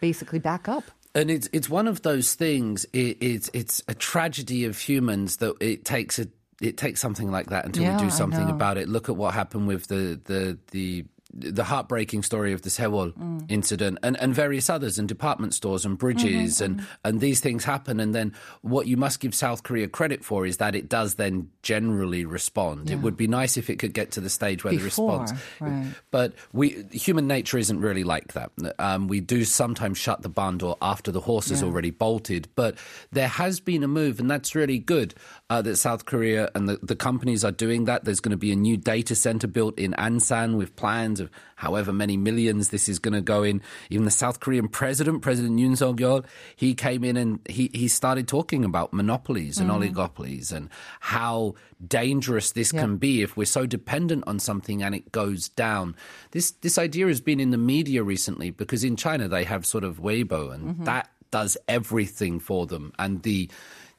basically 0.00 0.38
back 0.38 0.68
up. 0.68 0.84
And 1.14 1.30
it's 1.30 1.48
it's 1.52 1.68
one 1.68 1.88
of 1.88 2.02
those 2.02 2.34
things. 2.34 2.86
It, 2.92 3.18
it's 3.20 3.50
it's 3.52 3.82
a 3.88 3.94
tragedy 3.94 4.64
of 4.64 4.78
humans 4.78 5.38
that 5.38 5.54
it 5.60 5.84
takes 5.84 6.20
a 6.20 6.28
it 6.60 6.76
takes 6.76 7.00
something 7.00 7.30
like 7.32 7.50
that 7.50 7.64
until 7.66 7.82
Yeah, 7.82 7.96
we 7.96 8.04
do 8.04 8.10
something 8.10 8.48
about 8.48 8.78
it. 8.78 8.88
Look 8.88 9.08
at 9.08 9.16
what 9.16 9.34
happened 9.34 9.66
with 9.66 9.88
the 9.88 10.20
the 10.24 10.58
the 10.70 11.04
the 11.32 11.64
heartbreaking 11.64 12.22
story 12.22 12.52
of 12.52 12.62
the 12.62 12.70
Sewol 12.70 13.12
Mm. 13.14 13.46
incident 13.50 13.98
and, 14.02 14.16
and 14.20 14.34
various 14.34 14.68
others 14.68 14.98
and 14.98 15.08
department 15.08 15.54
stores 15.54 15.84
and 15.84 15.96
bridges 15.98 16.60
Mm-hmm, 16.60 16.64
and, 16.64 16.86
and 17.04 17.20
these 17.20 17.40
things 17.40 17.64
happen 17.64 18.00
and 18.00 18.14
then 18.14 18.32
what 18.62 18.86
you 18.86 18.96
must 18.96 19.20
give 19.20 19.34
South 19.34 19.62
Korea 19.62 19.88
credit 19.88 20.24
for 20.24 20.44
is 20.46 20.56
that 20.58 20.74
it 20.74 20.88
does 20.88 21.14
then 21.14 21.48
generally 21.62 22.24
respond. 22.24 22.90
It 22.90 22.96
would 22.96 23.16
be 23.16 23.26
nice 23.28 23.56
if 23.56 23.70
it 23.70 23.78
could 23.78 23.92
get 23.94 24.12
to 24.12 24.20
the 24.20 24.30
stage 24.30 24.64
where 24.64 24.72
the 24.74 24.82
response 24.82 25.32
right. 25.60 25.86
but 26.10 26.32
we 26.52 26.84
human 26.90 27.26
nature 27.26 27.58
isn't 27.58 27.80
really 27.80 28.04
like 28.04 28.32
that. 28.32 28.50
Um, 28.78 29.08
we 29.08 29.20
do 29.20 29.44
sometimes 29.44 29.98
shut 29.98 30.22
the 30.22 30.28
barn 30.28 30.58
door 30.58 30.76
after 30.82 31.10
the 31.12 31.20
horse 31.20 31.50
is 31.50 31.62
already 31.62 31.90
bolted. 31.90 32.48
But 32.54 32.76
there 33.12 33.28
has 33.28 33.60
been 33.60 33.82
a 33.82 33.88
move, 33.88 34.18
and 34.20 34.30
that's 34.30 34.54
really 34.54 34.78
good 34.78 35.14
uh, 35.48 35.62
that 35.62 35.76
South 35.76 36.06
Korea 36.06 36.50
and 36.54 36.68
the, 36.68 36.78
the 36.82 36.96
companies 36.96 37.44
are 37.44 37.52
doing 37.52 37.84
that. 37.84 38.04
There's 38.04 38.20
going 38.20 38.30
to 38.32 38.36
be 38.36 38.52
a 38.52 38.56
new 38.56 38.76
data 38.76 39.14
center 39.14 39.46
built 39.46 39.78
in 39.78 39.92
Ansan 39.92 40.56
with 40.56 40.74
plans 40.76 41.19
of 41.20 41.30
however 41.56 41.92
many 41.92 42.16
millions 42.16 42.70
this 42.70 42.88
is 42.88 42.98
going 42.98 43.14
to 43.14 43.20
go 43.20 43.42
in. 43.42 43.62
Even 43.90 44.04
the 44.04 44.10
South 44.10 44.40
Korean 44.40 44.68
president, 44.68 45.22
President 45.22 45.58
Yoon 45.58 45.76
Suk 45.76 45.96
Yeol, 45.96 46.24
he 46.56 46.74
came 46.74 47.04
in 47.04 47.16
and 47.16 47.40
he, 47.48 47.70
he 47.72 47.88
started 47.88 48.26
talking 48.26 48.64
about 48.64 48.92
monopolies 48.92 49.58
and 49.58 49.70
mm. 49.70 49.92
oligopolies 49.92 50.52
and 50.52 50.68
how 51.00 51.54
dangerous 51.86 52.52
this 52.52 52.72
Yeah. 52.72 52.82
can 52.82 52.96
be 52.96 53.22
if 53.22 53.36
we're 53.36 53.44
so 53.44 53.66
dependent 53.66 54.24
on 54.26 54.38
something 54.38 54.82
and 54.82 54.94
it 54.94 55.12
goes 55.12 55.48
down. 55.48 55.94
This 56.32 56.50
this 56.50 56.78
idea 56.78 57.06
has 57.06 57.20
been 57.20 57.40
in 57.40 57.50
the 57.50 57.58
media 57.58 58.02
recently 58.02 58.50
because 58.50 58.84
in 58.84 58.96
China 58.96 59.28
they 59.28 59.44
have 59.44 59.64
sort 59.66 59.84
of 59.84 59.98
Weibo 60.00 60.52
and 60.54 60.64
mm-hmm. 60.64 60.84
that 60.84 61.10
does 61.30 61.56
everything 61.68 62.40
for 62.40 62.66
them 62.66 62.92
and 62.98 63.22
the 63.22 63.48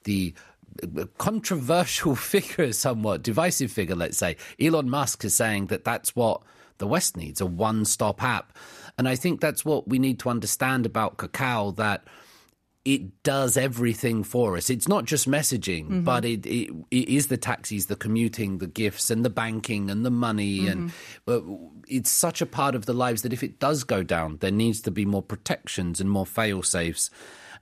the 0.03 0.33
controversial 1.17 2.15
figure 2.31 2.71
somewhat 2.71 3.23
divisive 3.23 3.71
figure 3.71 3.95
let's 3.95 4.17
say 4.17 4.37
Elon 4.59 4.89
Musk 4.89 5.23
is 5.25 5.35
saying 5.35 5.67
that 5.67 5.83
that's 5.83 6.15
what 6.15 6.41
the 6.81 6.87
west 6.87 7.15
needs 7.15 7.39
a 7.39 7.45
one-stop 7.45 8.21
app 8.21 8.51
and 8.97 9.07
i 9.07 9.15
think 9.15 9.39
that's 9.39 9.63
what 9.63 9.87
we 9.87 9.97
need 9.99 10.19
to 10.19 10.29
understand 10.29 10.85
about 10.85 11.17
Kakao 11.17 11.73
that 11.77 12.03
it 12.83 13.21
does 13.21 13.57
everything 13.57 14.23
for 14.23 14.57
us. 14.57 14.71
It's 14.71 14.87
not 14.87 15.05
just 15.05 15.29
messaging, 15.29 16.03
but 16.03 16.25
it, 16.25 16.47
it, 16.47 16.73
it 16.89 17.09
is 17.09 17.27
the 17.27 17.37
taxis, 17.37 17.85
the 17.85 17.95
commuting, 17.95 18.57
the 18.57 18.65
gifts, 18.65 19.11
and 19.11 19.23
the 19.23 19.29
banking 19.29 19.91
and 19.91 20.03
the 20.03 20.09
money, 20.09 20.67
and 20.67 20.91
uh, 21.27 21.41
it's 21.87 22.09
such 22.09 22.41
a 22.41 22.47
part 22.47 22.73
of 22.73 22.87
the 22.87 22.93
lives 22.93 23.21
that 23.21 23.33
if 23.33 23.43
it 23.43 23.59
does 23.59 23.83
go 23.83 24.01
down, 24.01 24.37
there 24.37 24.49
needs 24.49 24.81
to 24.81 24.91
be 24.91 25.05
more 25.05 25.21
protections 25.21 26.01
and 26.01 26.09
more 26.09 26.25
fail 26.25 26.63
safes. 26.63 27.11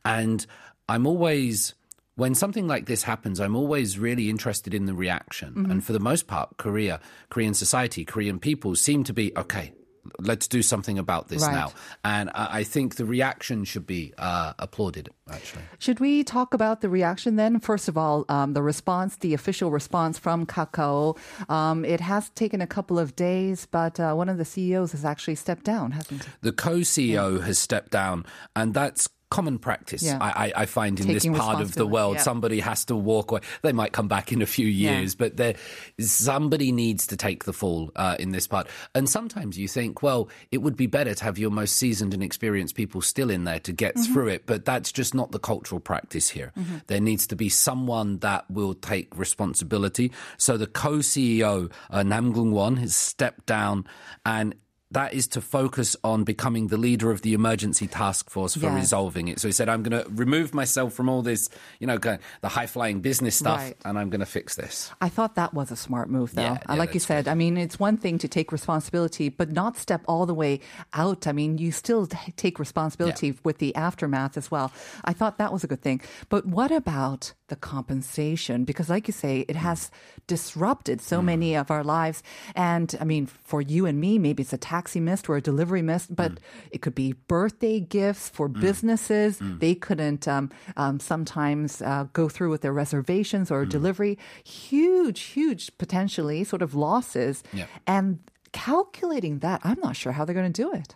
And 0.06 0.46
I'm 0.88 1.06
always 1.06 1.74
when 2.20 2.36
something 2.36 2.68
like 2.68 2.86
this 2.86 3.04
happens, 3.04 3.40
I'm 3.40 3.56
always 3.56 3.98
really 3.98 4.30
interested 4.30 4.74
in 4.74 4.86
the 4.86 4.94
reaction. 4.94 5.68
And 5.72 5.84
for 5.84 5.94
the 5.94 6.00
most 6.12 6.28
part, 6.28 6.58
Korea, 6.58 7.00
Korean 7.30 7.54
society, 7.54 8.04
Korean 8.06 8.40
people 8.40 8.76
seem 8.76 9.04
to 9.06 9.14
be 9.14 9.32
okay. 9.38 9.74
Let's 10.18 10.48
do 10.48 10.62
something 10.62 10.98
about 10.98 11.28
this 11.28 11.44
Right. 11.44 11.54
now. 11.54 11.72
And 12.04 12.32
I 12.34 12.64
think 12.64 12.96
the 12.96 13.06
reaction 13.06 13.64
should 13.64 13.86
be 13.86 14.14
uh, 14.18 14.54
applauded, 14.58 15.10
actually. 15.32 15.64
Should 15.78 16.00
we 16.00 16.24
talk 16.24 16.54
about 16.54 16.82
the 16.82 16.90
reaction 16.90 17.36
then? 17.36 17.60
First 17.60 17.88
of 17.88 17.96
all, 17.98 18.26
um, 18.28 18.54
the 18.54 18.62
response, 18.64 19.18
the 19.18 19.34
official 19.34 19.70
response 19.72 20.18
from 20.18 20.46
Kakao. 20.46 21.18
Um, 21.48 21.86
it 21.86 22.02
has 22.02 22.30
taken 22.32 22.60
a 22.60 22.68
couple 22.68 22.98
of 22.98 23.16
days, 23.16 23.68
but 23.70 24.00
uh, 24.00 24.14
one 24.14 24.30
of 24.30 24.38
the 24.38 24.46
CEOs 24.46 24.92
has 24.94 25.06
actually 25.06 25.36
stepped 25.36 25.64
down, 25.64 25.92
hasn't 25.92 26.24
he? 26.24 26.32
The 26.42 26.54
co 26.54 26.78
CEO 26.80 27.42
has 27.44 27.60
stepped 27.60 27.92
down, 27.92 28.26
and 28.56 28.74
that's 28.74 29.08
common 29.32 29.60
practice. 29.60 30.02
Yeah. 30.04 30.18
I, 30.20 30.48
I, 30.48 30.54
I 30.64 30.66
find 30.66 31.00
in 31.00 31.06
Taking 31.08 31.34
this 31.34 31.42
part 31.42 31.62
of 31.62 31.76
the 31.76 31.86
world, 31.86 32.16
yeah. 32.16 32.22
somebody 32.22 32.60
has 32.62 32.86
to 32.86 32.96
walk 32.96 33.32
away. 33.32 33.42
They 33.62 33.74
might 33.74 33.92
come 33.92 34.08
back 34.08 34.32
in 34.32 34.42
a 34.42 34.46
few 34.48 34.66
Yeah. 34.68 35.00
years, 35.00 35.14
but 35.16 35.38
there, 35.38 35.56
somebody 36.00 36.72
needs 36.72 37.06
to 37.08 37.18
take 37.18 37.44
the 37.44 37.54
fall 37.54 37.92
uh, 37.96 38.16
in 38.20 38.32
this 38.32 38.48
part. 38.48 38.68
And 38.96 39.08
sometimes 39.10 39.58
you 39.58 39.68
think, 39.68 40.02
well, 40.02 40.30
it 40.52 40.60
would 40.60 40.76
be 40.76 40.88
better 40.88 41.14
to 41.14 41.24
have 41.24 41.38
your 41.38 41.52
most 41.52 41.76
seasoned 41.76 42.14
and 42.14 42.24
experienced 42.24 42.76
people 42.76 43.02
still 43.02 43.30
in 43.30 43.44
there 43.44 43.60
to 43.60 43.72
get 43.74 43.90
Mm-hmm. 43.96 44.14
through 44.14 44.28
it, 44.28 44.46
but 44.46 44.66
that's 44.66 44.92
just 44.92 45.14
not 45.16 45.32
the 45.32 45.40
cultural 45.40 45.80
practice 45.82 46.30
here. 46.30 46.54
There 46.88 47.00
needs 47.02 47.26
to 47.28 47.36
be 47.36 47.50
someone 47.50 48.20
that 48.20 48.50
will 48.50 48.74
take 48.76 49.18
responsibility. 49.18 50.12
So 50.38 50.58
the 50.58 50.68
co-CEO, 50.68 51.72
uh, 51.90 52.04
Nam 52.04 52.34
Gung-won, 52.34 52.78
has 52.78 52.96
stepped 52.96 53.46
down 53.48 53.86
and 54.26 54.54
that 54.92 55.14
is 55.14 55.28
to 55.28 55.40
focus 55.42 55.96
on 56.04 56.24
becoming 56.24 56.68
the 56.68 56.78
leader 56.78 57.12
of 57.12 57.22
the 57.22 57.34
emergency 57.34 57.86
task 57.88 58.30
force 58.30 58.56
for 58.56 58.72
resolving 58.72 59.28
it. 59.28 59.40
So 59.40 59.48
he 59.48 59.52
said, 59.52 59.70
I'm 59.70 59.84
going 59.84 60.04
to 60.04 60.10
remove 60.10 60.54
myself 60.54 60.94
from 60.94 61.08
all 61.08 61.22
this, 61.22 61.48
you 61.80 61.86
know, 61.86 61.98
the 62.00 62.20
high 62.48 62.66
flying 62.66 63.00
business 63.02 63.36
stuff, 63.36 63.60
Right. 63.60 63.78
and 63.86 64.00
I'm 64.00 64.10
going 64.10 64.20
to 64.22 64.26
fix 64.26 64.56
this. 64.56 64.92
I 65.00 65.08
thought 65.10 65.36
that 65.36 65.54
was 65.54 65.70
a 65.70 65.76
smart 65.76 66.10
move, 66.10 66.34
though. 66.34 66.42
Yeah, 66.42 66.58
yeah, 66.68 66.74
like 66.76 66.96
you 66.96 67.00
said, 67.00 67.28
I 67.28 67.36
mean, 67.36 67.56
it's 67.56 67.80
one 67.80 67.98
thing 67.98 68.18
to 68.18 68.28
take 68.28 68.52
responsibility, 68.52 69.30
but 69.30 69.52
not 69.52 69.78
step 69.78 70.02
all 70.08 70.26
the 70.26 70.34
way 70.34 70.60
out. 70.94 71.28
I 71.28 71.34
mean, 71.34 71.60
you 71.60 71.72
still 71.72 72.08
t- 72.08 72.32
take 72.36 72.58
responsibility 72.58 73.36
with 73.44 73.60
the 73.60 73.76
aftermath 73.76 74.38
as 74.38 74.50
well. 74.50 74.72
I 75.06 75.14
thought 75.14 75.38
that 75.38 75.54
was 75.54 75.64
a 75.64 75.68
good 75.68 75.82
thing. 75.84 76.02
But 76.30 76.48
what 76.48 76.72
about 76.72 77.34
the 77.50 77.56
compensation? 77.56 78.64
Because, 78.66 78.90
like 78.90 79.08
you 79.08 79.14
say, 79.14 79.46
it 79.48 79.56
has 79.56 79.92
disrupted 80.28 81.00
Hmm. 81.00 81.04
so 81.06 81.22
many 81.22 81.56
of 81.56 81.70
our 81.72 81.84
lives. 81.84 82.24
And 82.56 82.96
I 83.02 83.04
mean, 83.04 83.26
for 83.26 83.62
you 83.62 83.86
and 83.86 84.00
me, 84.00 84.18
maybe 84.20 84.42
it's 84.44 84.54
a 84.54 84.58
taxi 84.58 85.00
missed 85.00 85.30
or 85.30 85.36
a 85.38 85.42
delivery 85.42 85.82
missed, 85.82 86.16
but 86.16 86.32
Hmm. 86.32 86.38
it 86.72 86.82
could 86.82 86.96
be 86.96 87.14
birthday 87.28 87.80
gifts 87.80 88.30
for 88.30 88.48
businesses. 88.48 89.40
Hmm. 89.40 89.58
They 89.60 89.76
couldn't 89.76 90.28
um, 90.28 90.50
um, 90.78 91.00
sometimes 91.00 91.82
uh, 91.82 92.06
go 92.14 92.30
through 92.30 92.50
with 92.52 92.62
their 92.62 92.74
reservations 92.74 93.50
Hmm. 93.50 93.56
or 93.56 93.66
delivery. 93.66 94.18
Huge, 94.44 95.22
huge 95.22 95.78
potentially 95.78 96.44
sort 96.44 96.62
of 96.62 96.74
losses. 96.74 97.44
Yeah. 97.54 97.66
And 97.88 98.20
calculating 98.52 99.40
that, 99.40 99.62
I'm 99.64 99.80
not 99.84 99.96
sure 99.96 100.12
how 100.12 100.26
they're 100.26 100.36
going 100.42 100.52
to 100.52 100.62
do 100.64 100.72
it. 100.74 100.96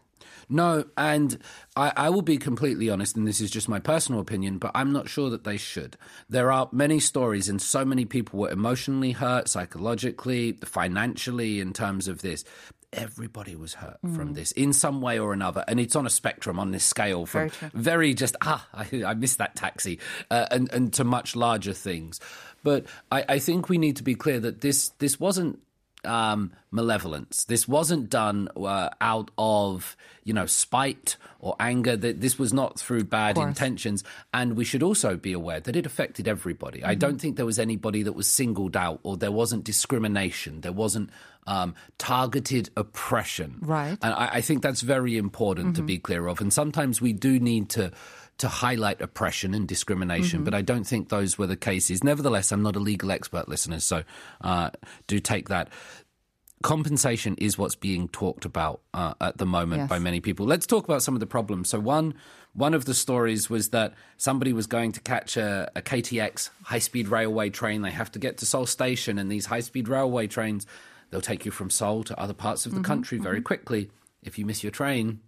No, 0.50 0.86
and 0.98 1.38
I, 1.76 1.92
I 1.96 2.10
will 2.10 2.22
be 2.22 2.38
completely 2.38 2.90
honest, 2.90 3.16
and 3.16 3.28
this 3.28 3.42
is 3.42 3.52
just 3.52 3.68
my 3.70 3.80
personal 3.80 4.20
opinion, 4.22 4.58
but 4.58 4.72
I'm 4.76 4.92
not 4.92 5.10
sure 5.10 5.30
that 5.30 5.44
they 5.44 5.58
should. 5.58 5.98
There 6.30 6.52
are 6.52 6.70
many 6.72 7.00
stories, 7.00 7.50
and 7.50 7.62
so 7.62 7.86
many 7.86 8.06
people 8.06 8.40
were 8.40 8.50
emotionally 8.52 9.12
hurt, 9.12 9.48
psychologically, 9.50 10.54
financially, 10.64 11.60
in 11.60 11.74
terms 11.74 12.08
of 12.08 12.22
this. 12.22 12.44
Everybody 12.92 13.56
was 13.56 13.74
hurt 13.74 13.98
Mm. 14.06 14.16
from 14.16 14.34
this 14.34 14.52
in 14.52 14.72
some 14.72 15.02
way 15.02 15.18
or 15.18 15.34
another, 15.34 15.64
and 15.68 15.80
it's 15.80 15.96
on 15.96 16.06
a 16.06 16.12
spectrum 16.12 16.60
on 16.60 16.70
this 16.70 16.86
scale 16.86 17.26
from 17.26 17.50
Very 17.50 17.72
very 17.74 18.14
just 18.14 18.36
ah, 18.42 18.68
I, 18.72 19.04
I 19.04 19.14
missed 19.16 19.40
that 19.40 19.56
taxi, 19.56 19.98
uh, 20.30 20.46
and 20.52 20.72
and 20.72 20.94
to 20.94 21.04
much 21.04 21.36
larger 21.36 21.74
things. 21.74 22.20
But 22.64 22.86
I, 23.12 23.26
I 23.28 23.40
think 23.40 23.68
we 23.68 23.80
need 23.80 23.96
to 23.96 24.04
be 24.04 24.14
clear 24.14 24.40
that 24.42 24.62
this 24.62 24.90
this 25.00 25.20
wasn't 25.20 25.60
um, 26.06 26.52
malevolence. 26.72 27.46
This 27.46 27.68
wasn't 27.68 28.10
done 28.10 28.50
uh, 28.56 28.90
out 29.02 29.32
of 29.38 29.96
you 30.24 30.34
know 30.34 30.46
spite 30.46 31.18
or 31.40 31.56
anger. 31.60 31.96
That 31.96 32.22
this 32.22 32.38
was 32.40 32.54
not 32.54 32.80
through 32.80 33.06
bad 33.06 33.38
intentions. 33.38 34.04
And 34.34 34.56
we 34.56 34.66
should 34.66 34.84
also 34.84 35.16
be 35.16 35.34
aware 35.34 35.60
that 35.60 35.76
it 35.76 35.86
affected 35.86 36.28
everybody. 36.28 36.80
Mm-hmm. 36.80 36.90
I 36.90 36.96
don't 36.96 37.20
think 37.20 37.36
there 37.36 37.46
was 37.46 37.60
anybody 37.60 38.04
that 38.04 38.14
was 38.14 38.28
singled 38.28 38.76
out 38.76 39.00
or 39.04 39.18
there 39.18 39.32
wasn't 39.32 39.64
discrimination. 39.64 40.62
There 40.62 40.72
wasn't 40.72 41.10
um, 41.48 41.76
targeted 41.98 42.70
oppression. 42.76 43.58
Right. 43.62 43.98
And 44.02 44.14
I, 44.14 44.30
I 44.34 44.42
think 44.42 44.62
that's 44.62 44.82
very 44.82 45.18
important 45.18 45.76
to 45.76 45.82
be 45.82 45.98
clear 45.98 46.28
of. 46.28 46.42
And 46.42 46.54
sometimes 46.54 47.02
we 47.02 47.14
do 47.14 47.40
need 47.40 47.70
to 47.72 47.92
to 48.40 48.48
highlight 48.48 49.00
oppression 49.02 49.54
and 49.54 49.68
discrimination, 49.68 50.44
but 50.44 50.54
I 50.54 50.62
don't 50.62 50.86
think 50.86 51.10
those 51.10 51.38
were 51.38 51.48
the 51.48 51.56
cases. 51.56 52.04
Nevertheless, 52.04 52.52
I'm 52.52 52.64
not 52.64 52.76
a 52.76 52.80
legal 52.80 53.12
expert, 53.12 53.48
listeners, 53.48 53.84
so 53.84 54.04
uh, 54.42 54.72
do 55.08 55.20
take 55.20 55.50
that. 55.50 55.70
Compensation 56.62 57.36
is 57.40 57.58
what's 57.58 57.76
being 57.76 58.08
talked 58.08 58.46
about 58.46 58.80
uh, 58.94 59.14
at 59.20 59.38
the 59.38 59.46
moment 59.46 59.82
Yes. 59.82 59.90
by 59.90 60.00
many 60.00 60.22
people. 60.22 60.46
Let's 60.46 60.66
talk 60.66 60.86
about 60.86 61.04
some 61.04 61.14
of 61.14 61.20
the 61.20 61.26
problems. 61.28 61.68
So 61.70 61.80
one 61.80 62.14
one 62.54 62.74
of 62.74 62.86
the 62.86 62.94
stories 62.94 63.50
was 63.50 63.70
that 63.70 63.94
somebody 64.18 64.54
was 64.54 64.66
going 64.68 64.92
to 64.94 65.02
catch 65.02 65.36
a, 65.36 65.70
a 65.76 65.82
KTX 65.82 66.52
high 66.64 66.80
speed 66.80 67.10
railway 67.10 67.50
train. 67.50 67.82
They 67.82 67.92
have 67.92 68.12
to 68.14 68.20
get 68.20 68.38
to 68.38 68.46
Seoul 68.46 68.66
Station, 68.66 69.18
and 69.20 69.30
these 69.30 69.48
high 69.48 69.60
speed 69.60 69.90
railway 69.90 70.28
trains 70.28 70.66
they'll 71.10 71.20
take 71.22 71.44
you 71.46 71.52
from 71.52 71.70
Seoul 71.70 72.04
to 72.06 72.18
other 72.20 72.34
parts 72.34 72.66
of 72.66 72.74
the 72.74 72.82
country 72.82 73.18
very 73.18 73.42
quickly. 73.42 73.90
If 74.24 74.40
you 74.40 74.46
miss 74.46 74.64
your 74.64 74.72
train, 74.72 75.20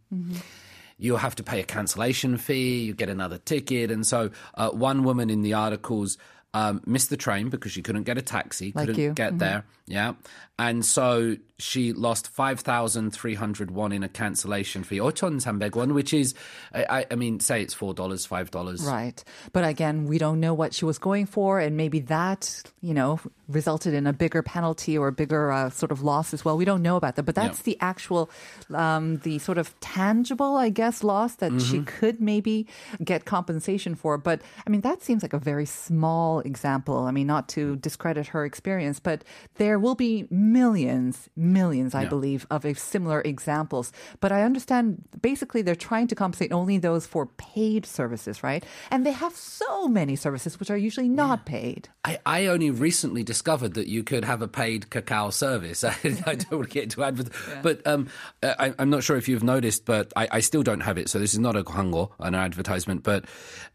you'll 0.97 1.17
have 1.17 1.35
to 1.35 1.43
pay 1.43 1.59
a 1.59 1.63
cancellation 1.63 2.37
fee, 2.37 2.83
you 2.83 2.93
get 2.93 3.09
another 3.09 3.37
ticket. 3.37 3.91
And 3.91 4.05
so, 4.05 4.31
uh, 4.55 4.69
one 4.69 5.03
woman 5.03 5.29
in 5.29 5.41
the 5.41 5.53
articles 5.53 6.17
um, 6.53 6.81
missed 6.85 7.09
the 7.09 7.17
train 7.17 7.49
because 7.49 7.73
she 7.73 7.81
couldn't 7.81 8.03
get 8.03 8.17
a 8.17 8.21
taxi, 8.21 8.71
Like 8.73 8.87
couldn't 8.87 9.01
you. 9.01 9.11
get 9.13 9.37
there. 9.39 9.65
Yeah. 9.87 10.13
And 10.57 10.85
so 10.85 11.35
she 11.57 11.93
lost 11.93 12.27
5,300 12.27 13.71
won 13.71 13.91
in 13.91 14.03
a 14.03 14.09
cancellation 14.09 14.83
fee, 14.83 14.99
or 14.99 15.05
1,300 15.11 15.75
won, 15.75 15.93
which 15.93 16.13
is, 16.13 16.33
I, 16.73 17.05
I- 17.09 17.15
mean, 17.15 17.39
say 17.39 17.61
it's 17.61 17.73
$4, 17.73 17.95
$5. 17.95 18.85
Right. 18.85 19.23
But 19.53 19.63
again, 19.65 20.05
we 20.05 20.17
don't 20.17 20.39
know 20.39 20.53
what 20.53 20.73
she 20.73 20.83
was 20.85 20.97
going 20.97 21.25
for. 21.25 21.59
And 21.59 21.77
maybe 21.77 21.99
that, 22.01 22.61
you 22.81 22.93
know, 22.93 23.19
resulted 23.47 23.93
in 23.93 24.05
a 24.07 24.11
bigger 24.13 24.41
penalty 24.43 24.97
or 24.97 25.07
a 25.07 25.11
bigger 25.13 25.51
uh, 25.51 25.69
sort 25.69 25.91
of 25.91 26.01
loss 26.01 26.33
as 26.33 26.43
well. 26.43 26.57
We 26.57 26.65
don't 26.65 26.81
know 26.81 26.97
about 26.97 27.15
that. 27.15 27.23
But 27.23 27.35
that's 27.35 27.59
Yeah. 27.59 27.63
the 27.63 27.77
actual, 27.79 28.29
um, 28.73 29.17
the 29.19 29.39
sort 29.39 29.57
of 29.57 29.79
tangible, 29.79 30.55
I 30.57 30.69
guess, 30.69 31.03
loss 31.03 31.35
that 31.35 31.51
she 31.61 31.77
Mm-hmm. 31.77 31.83
could 31.85 32.19
maybe 32.21 32.67
get 33.03 33.25
compensation 33.25 33.95
for. 33.95 34.17
But 34.17 34.41
I 34.65 34.69
mean, 34.69 34.81
that 34.81 35.03
seems 35.03 35.21
like 35.23 35.33
a 35.33 35.39
very 35.39 35.65
small 35.65 36.39
example. 36.41 36.97
I 37.05 37.11
mean, 37.11 37.27
not 37.27 37.47
to 37.49 37.75
discredit 37.77 38.27
her 38.27 38.43
experience, 38.45 38.99
but 38.99 39.23
there 39.55 39.77
will 39.79 39.95
be 39.95 40.27
millions, 40.31 41.29
millions, 41.53 41.93
I 41.95 42.03
Yeah. 42.03 42.09
believe, 42.09 42.45
of 42.51 42.65
similar 42.77 43.21
examples. 43.21 43.91
But 44.19 44.31
I 44.31 44.43
understand 44.43 45.03
basically 45.21 45.61
they're 45.61 45.75
trying 45.75 46.07
to 46.07 46.15
compensate 46.15 46.51
only 46.51 46.77
those 46.77 47.05
for 47.05 47.25
paid 47.37 47.85
services, 47.85 48.43
right? 48.43 48.63
And 48.91 49.05
they 49.05 49.11
have 49.11 49.35
so 49.35 49.87
many 49.87 50.15
services 50.15 50.59
which 50.59 50.69
are 50.69 50.77
usually 50.77 51.09
not 51.09 51.45
paid. 51.45 51.89
I, 52.03 52.19
I 52.25 52.45
only 52.47 52.71
recently 52.71 53.23
discovered 53.23 53.73
that 53.75 53.87
you 53.87 54.03
could 54.03 54.25
have 54.25 54.41
a 54.41 54.47
paid 54.47 54.89
Kakao 54.89 55.31
service. 55.31 55.83
I, 55.83 55.95
I 56.25 56.35
don't 56.35 56.51
want 56.59 56.69
to 56.69 56.73
get 56.73 56.83
into 56.83 57.03
advert, 57.03 57.29
but 57.63 57.85
um, 57.87 58.07
I, 58.43 58.73
I'm 58.79 58.89
not 58.89 59.03
sure 59.03 59.17
if 59.17 59.27
you've 59.27 59.43
noticed, 59.43 59.85
but 59.85 60.11
I, 60.15 60.27
I 60.31 60.39
still 60.41 60.63
don't 60.63 60.81
have 60.81 60.97
it. 60.97 61.09
So 61.09 61.19
this 61.19 61.33
is 61.33 61.39
not 61.39 61.55
a 61.55 61.63
hango, 61.63 62.11
an 62.19 62.35
advertisement, 62.35 63.03
but 63.03 63.25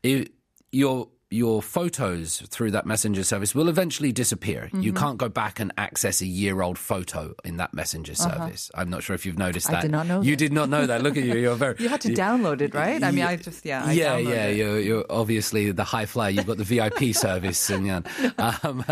it, 0.02 0.32
your 0.72 1.08
your 1.32 1.62
photos 1.62 2.40
through 2.48 2.72
that 2.72 2.86
messenger 2.86 3.22
service 3.22 3.54
will 3.54 3.68
eventually 3.68 4.10
disappear. 4.10 4.62
Mm-hmm. 4.64 4.80
You 4.80 4.92
can't 4.92 5.16
go 5.16 5.28
back 5.28 5.60
and 5.60 5.72
access 5.78 6.20
a 6.20 6.26
year 6.26 6.60
old 6.60 6.76
photo 6.76 7.34
in 7.44 7.56
that 7.58 7.72
messenger 7.72 8.16
service. 8.16 8.68
I'm 8.74 8.90
not 8.90 9.04
sure 9.04 9.14
if 9.14 9.24
you've 9.24 9.38
noticed 9.38 9.68
Uh-huh. 9.68 9.76
I 9.76 9.80
that. 9.80 9.82
did 9.82 9.92
not 9.92 10.06
know 10.08 10.22
You 10.22 10.32
that. 10.32 10.36
did 10.38 10.52
not 10.52 10.68
know 10.68 10.86
that. 10.86 11.02
Look 11.02 11.16
at 11.16 11.22
you. 11.22 11.34
You're 11.36 11.54
very. 11.54 11.76
You 11.78 11.88
had 11.88 12.00
to 12.00 12.08
download 12.12 12.60
it, 12.62 12.74
right? 12.74 13.00
I 13.02 13.12
mean, 13.12 13.24
I 13.24 13.36
just, 13.36 13.64
yeah. 13.64 13.84
I 13.84 13.92
yeah, 13.92 14.16
yeah. 14.18 14.46
it. 14.46 14.56
You're, 14.56 14.80
you're 14.80 15.04
obviously 15.08 15.70
the 15.70 15.84
high 15.84 16.06
flyer. 16.06 16.30
You've 16.30 16.46
got 16.46 16.56
the 16.58 16.64
VIP 16.64 17.14
service, 17.26 17.70
and 17.70 17.86
yeah. 17.86 18.00
um, 18.64 18.84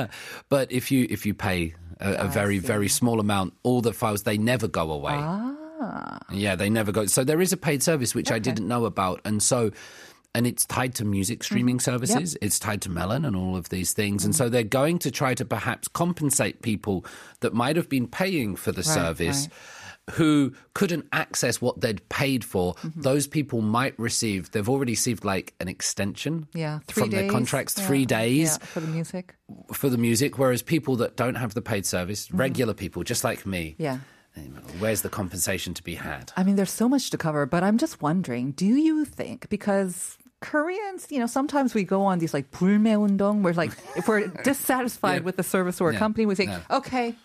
but 0.49 0.71
if 0.71 0.93
you 0.93 1.07
if 1.11 1.27
you 1.27 1.35
pay 1.35 1.75
a, 2.01 2.13
a 2.27 2.29
very 2.29 2.59
very 2.61 2.89
small 2.89 3.19
amount, 3.19 3.55
all 3.65 3.81
the 3.81 3.93
files 3.93 4.23
they 4.23 4.39
never 4.39 4.69
go 4.69 4.93
away. 4.93 5.15
Ah. 5.17 6.19
Yeah, 6.33 6.55
they 6.57 6.71
never 6.71 6.93
go. 6.93 7.07
So 7.07 7.25
there 7.25 7.41
is 7.41 7.53
a 7.53 7.57
paid 7.57 7.83
service 7.83 8.15
which 8.15 8.31
I 8.31 8.39
didn't 8.39 8.69
know 8.69 8.85
about, 8.85 9.21
and 9.25 9.43
so. 9.43 9.73
And 10.35 10.47
it's 10.47 10.65
tied 10.67 10.95
to 10.97 11.05
music 11.05 11.43
streaming 11.43 11.79
Mm-hmm. 11.79 11.91
services. 11.91 12.37
It's 12.43 12.59
tied 12.59 12.83
to 12.83 12.91
Melon 12.91 13.25
and 13.25 13.35
all 13.35 13.57
of 13.57 13.71
these 13.71 13.93
things. 13.93 14.25
And 14.25 14.35
so 14.37 14.49
they're 14.49 14.63
going 14.63 14.99
to 15.01 15.11
try 15.11 15.35
to 15.35 15.45
perhaps 15.45 15.89
compensate 15.89 16.63
people 16.63 17.05
that 17.41 17.55
might 17.55 17.77
have 17.77 17.89
been 17.89 18.07
paying 18.07 18.55
for 18.57 18.71
the 18.73 18.83
service. 18.85 19.49
who 20.13 20.55
couldn't 20.73 21.05
access 21.13 21.61
what 21.61 21.83
they'd 21.83 22.07
paid 22.09 22.43
for, 22.43 22.75
Mm-hmm. 22.77 23.03
those 23.03 23.27
people 23.27 23.61
might 23.61 23.99
receive, 23.99 24.51
they've 24.53 24.69
already 24.69 24.93
received 24.93 25.23
like 25.23 25.53
an 25.61 25.69
extension 25.69 26.49
Yeah, 26.55 26.79
from 26.89 27.11
days. 27.11 27.21
their 27.21 27.31
contracts, 27.31 27.75
Yeah, 27.77 27.87
three 27.87 28.07
days 28.07 28.57
yeah, 28.59 28.67
for 28.69 28.81
the 28.81 28.87
music. 28.87 29.35
for 29.73 29.91
the 29.91 29.99
music, 29.99 30.39
whereas 30.39 30.63
people 30.63 30.97
that 30.97 31.17
don't 31.17 31.35
have 31.35 31.53
the 31.53 31.61
paid 31.61 31.85
service, 31.85 32.33
regular 32.33 32.73
people, 32.73 33.03
just 33.05 33.23
like 33.23 33.45
me, 33.45 33.73
Mm-hmm. 33.73 33.83
Yeah. 33.83 33.99
where's 34.80 35.02
the 35.02 35.10
compensation 35.10 35.74
to 35.76 35.84
be 35.84 35.96
had? 35.96 36.32
I 36.36 36.44
mean, 36.44 36.56
there's 36.56 36.72
so 36.72 36.90
much 36.90 37.10
to 37.12 37.18
cover, 37.18 37.46
but 37.46 37.64
I'm 37.64 37.78
just 37.78 38.02
wondering, 38.02 38.52
do 38.52 38.66
you 38.66 39.06
think 39.06 39.50
because 39.50 40.18
Koreans, 40.42 41.08
you 41.10 41.20
know, 41.20 41.28
sometimes 41.28 41.74
we 41.74 41.84
go 41.84 42.04
on 42.04 42.20
these 42.20 42.34
like 42.34 42.52
불매운동, 42.52 43.42
where 43.44 43.54
like 43.54 43.72
if 43.96 44.08
we're 44.08 44.28
dissatisfied 44.44 45.22
Yeah. 45.22 45.26
with 45.26 45.38
the 45.38 45.44
service 45.44 45.80
or 45.80 45.90
a 45.90 45.94
Yeah. 45.94 46.00
company, 46.00 46.26
we 46.26 46.36
say, 46.36 46.46
Yeah. 46.46 46.60
okay. 46.72 47.16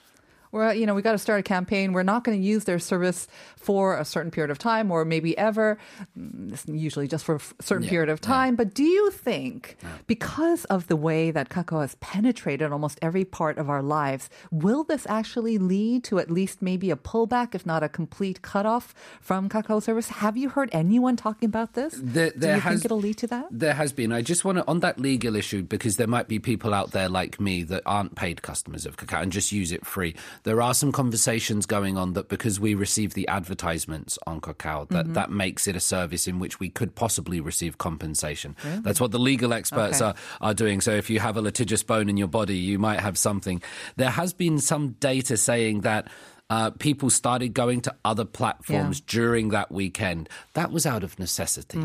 we're, 0.54 0.72
you 0.74 0.86
know, 0.86 0.94
we 0.94 1.02
got 1.02 1.14
to 1.14 1.18
start 1.18 1.40
a 1.40 1.44
campaign. 1.44 1.92
We're 1.94 2.04
not 2.04 2.24
going 2.24 2.40
to 2.40 2.44
use 2.48 2.64
their 2.66 2.78
service 2.80 3.28
for 3.58 3.98
a 3.98 4.06
certain 4.06 4.30
period 4.32 4.52
of 4.52 4.60
time 4.60 4.92
or 4.92 5.04
maybe 5.04 5.36
ever. 5.38 5.80
Is 6.16 6.64
usually 6.68 7.08
just 7.08 7.26
for 7.26 7.36
a 7.38 7.40
certain 7.62 7.84
Yeah, 7.86 7.90
period 7.90 8.10
of 8.10 8.20
yeah. 8.22 8.28
time. 8.30 8.56
But 8.56 8.74
do 8.76 8.84
you 8.84 9.10
think, 9.10 9.76
because 10.08 10.64
of 10.66 10.88
the 10.88 10.96
way 10.96 11.32
that 11.32 11.50
Kakao 11.50 11.82
has 11.82 11.96
penetrated 11.96 12.72
almost 12.72 13.00
every 13.02 13.26
part 13.26 13.58
of 13.58 13.68
our 13.70 13.82
lives, 13.82 14.30
will 14.52 14.84
this 14.84 15.08
actually 15.10 15.58
lead 15.58 16.04
to 16.06 16.20
at 16.20 16.30
least 16.30 16.62
maybe 16.62 16.92
a 16.92 16.96
pullback, 16.96 17.56
if 17.56 17.66
not 17.66 17.82
a 17.82 17.90
complete 17.90 18.44
cutoff 18.44 18.94
from 19.22 19.50
Kakao 19.50 19.82
service? 19.82 20.08
Have 20.10 20.38
you 20.38 20.50
heard 20.50 20.70
anyone 20.72 21.16
talking 21.16 21.48
about 21.48 21.74
this? 21.74 21.96
There- 21.98 22.30
do 22.30 22.48
you 22.48 22.54
has- 22.60 22.74
think 22.76 22.86
it'll 22.86 23.00
lead 23.00 23.18
to 23.18 23.28
that? 23.28 23.48
There 23.50 23.74
has 23.74 23.92
been. 23.92 24.12
I 24.12 24.22
just 24.22 24.46
want 24.46 24.60
to, 24.60 24.68
on 24.68 24.82
that 24.82 25.00
legal 25.00 25.36
issue, 25.36 25.64
because 25.64 25.98
there 25.98 26.06
might 26.08 26.28
be 26.28 26.38
people 26.38 26.76
out 26.76 26.92
there 26.92 27.10
like 27.10 27.40
me 27.42 27.64
that 27.64 27.82
aren't 27.88 28.14
paid 28.16 28.44
customers 28.44 28.86
of 28.86 28.98
Kakao 28.98 29.24
and 29.24 29.32
just 29.32 29.52
use 29.52 29.72
it 29.72 29.84
free. 29.86 30.14
There 30.44 30.62
are 30.62 30.74
some 30.74 30.92
conversations 30.92 31.66
going 31.66 31.98
on 31.98 32.14
that 32.14 32.30
because 32.30 32.60
we 32.60 32.74
receive 32.76 33.14
the 33.14 33.28
advertisements 33.28 34.20
on 34.28 34.42
Kakao, 34.42 34.88
that, 34.90 35.06
Mm-hmm. 35.06 35.14
that 35.14 35.32
makes 35.32 35.68
it 35.68 35.76
a 35.76 35.80
service 35.80 36.28
in 36.28 36.40
which 36.40 36.60
we 36.60 36.70
could 36.70 36.96
possibly 36.96 37.40
receive 37.40 37.78
compensation. 37.78 38.56
That's 38.82 39.00
what 39.02 39.12
the 39.12 39.20
legal 39.20 39.54
experts 39.54 40.02
Okay. 40.02 40.06
are, 40.42 40.50
are 40.50 40.54
doing. 40.54 40.82
So 40.82 40.92
if 40.92 41.10
you 41.10 41.20
have 41.20 41.38
a 41.38 41.42
litigious 41.42 41.84
bone 41.84 42.10
in 42.10 42.18
your 42.18 42.28
body, 42.28 42.58
you 42.58 42.78
might 42.80 43.00
have 43.00 43.18
something. 43.18 43.62
There 43.96 44.10
has 44.10 44.34
been 44.34 44.60
some 44.60 44.92
data 45.00 45.38
saying 45.38 45.82
that. 45.82 46.08
Uh, 46.50 46.70
people 46.72 47.10
started 47.10 47.54
going 47.54 47.82
to 47.82 47.96
other 48.06 48.26
platforms 48.26 49.00
during 49.02 49.50
that 49.50 49.72
weekend. 49.72 50.30
That 50.54 50.72
was 50.72 50.86
out 50.86 51.04
of 51.04 51.18
necessity. 51.18 51.80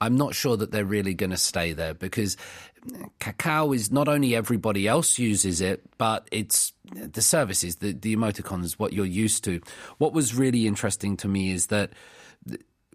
I'm 0.00 0.16
not 0.16 0.34
sure 0.34 0.56
that 0.56 0.70
they're 0.70 0.84
really 0.84 1.12
going 1.12 1.32
to 1.32 1.36
stay 1.36 1.74
there 1.74 1.92
because 1.92 2.36
Kakao 3.20 3.74
is 3.74 3.90
not 3.90 4.08
only 4.08 4.34
everybody 4.34 4.86
else 4.86 5.18
uses 5.18 5.60
it, 5.60 5.82
but 5.96 6.28
it's 6.30 6.72
the 6.92 7.22
services, 7.22 7.76
the, 7.76 7.92
the 7.92 8.14
emoticons, 8.14 8.74
what 8.74 8.92
you're 8.92 9.06
used 9.06 9.44
to. 9.44 9.60
What 9.98 10.12
was 10.12 10.34
really 10.34 10.66
interesting 10.66 11.16
to 11.18 11.28
me 11.28 11.52
is 11.52 11.68
that 11.68 11.90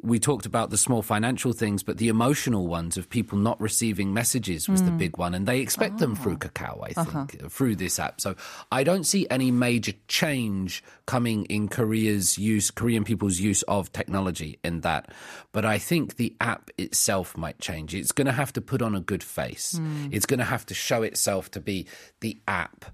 we 0.02 0.20
talked 0.20 0.46
about 0.46 0.70
the 0.70 0.78
small 0.78 1.02
financial 1.02 1.52
things, 1.52 1.84
but 1.84 1.98
the 1.98 2.08
emotional 2.08 2.68
ones 2.68 2.98
of 2.98 3.10
people 3.10 3.38
not 3.38 3.60
receiving 3.60 4.14
messages 4.14 4.70
was 4.70 4.82
the 4.84 4.92
hmm. 4.92 4.98
big 4.98 5.18
one. 5.18 5.34
And 5.34 5.46
they 5.46 5.60
expect 5.60 5.98
them 5.98 6.16
through 6.16 6.36
ah. 6.36 6.48
Kakao, 6.48 6.84
I 6.84 7.02
uh-huh. 7.02 7.26
think, 7.26 7.44
uh, 7.44 7.50
through 7.50 7.76
this 7.76 8.00
app. 8.00 8.22
So 8.22 8.36
I 8.72 8.84
don't 8.84 9.04
see 9.04 9.28
any 9.30 9.52
major 9.52 9.94
change 10.08 10.84
coming 11.06 11.46
in 11.46 11.68
Korea's 11.68 12.38
use, 12.38 12.72
Korean 12.72 13.04
people's 13.04 13.40
use 13.40 13.62
of 13.64 13.92
technology 13.92 14.60
in 14.64 14.82
that. 14.82 15.12
But 15.52 15.66
I 15.66 15.78
think 15.78 16.16
the 16.16 16.36
app 16.40 16.70
itself 16.78 17.36
might 17.36 17.60
change. 17.60 17.94
It's 17.94 18.14
going 18.14 18.28
to 18.28 18.32
have 18.32 18.54
to 18.54 18.62
put 18.62 18.82
on 18.82 18.96
a 18.96 19.02
good 19.02 19.24
face. 19.24 19.78
Hmm. 19.78 20.08
It's 20.12 20.26
going 20.26 20.40
to 20.40 20.46
have 20.46 20.66
to 20.68 20.74
show 20.74 21.04
itself 21.04 21.52
to 21.52 21.60
be 21.60 21.88
the 22.22 22.40
app 22.48 22.86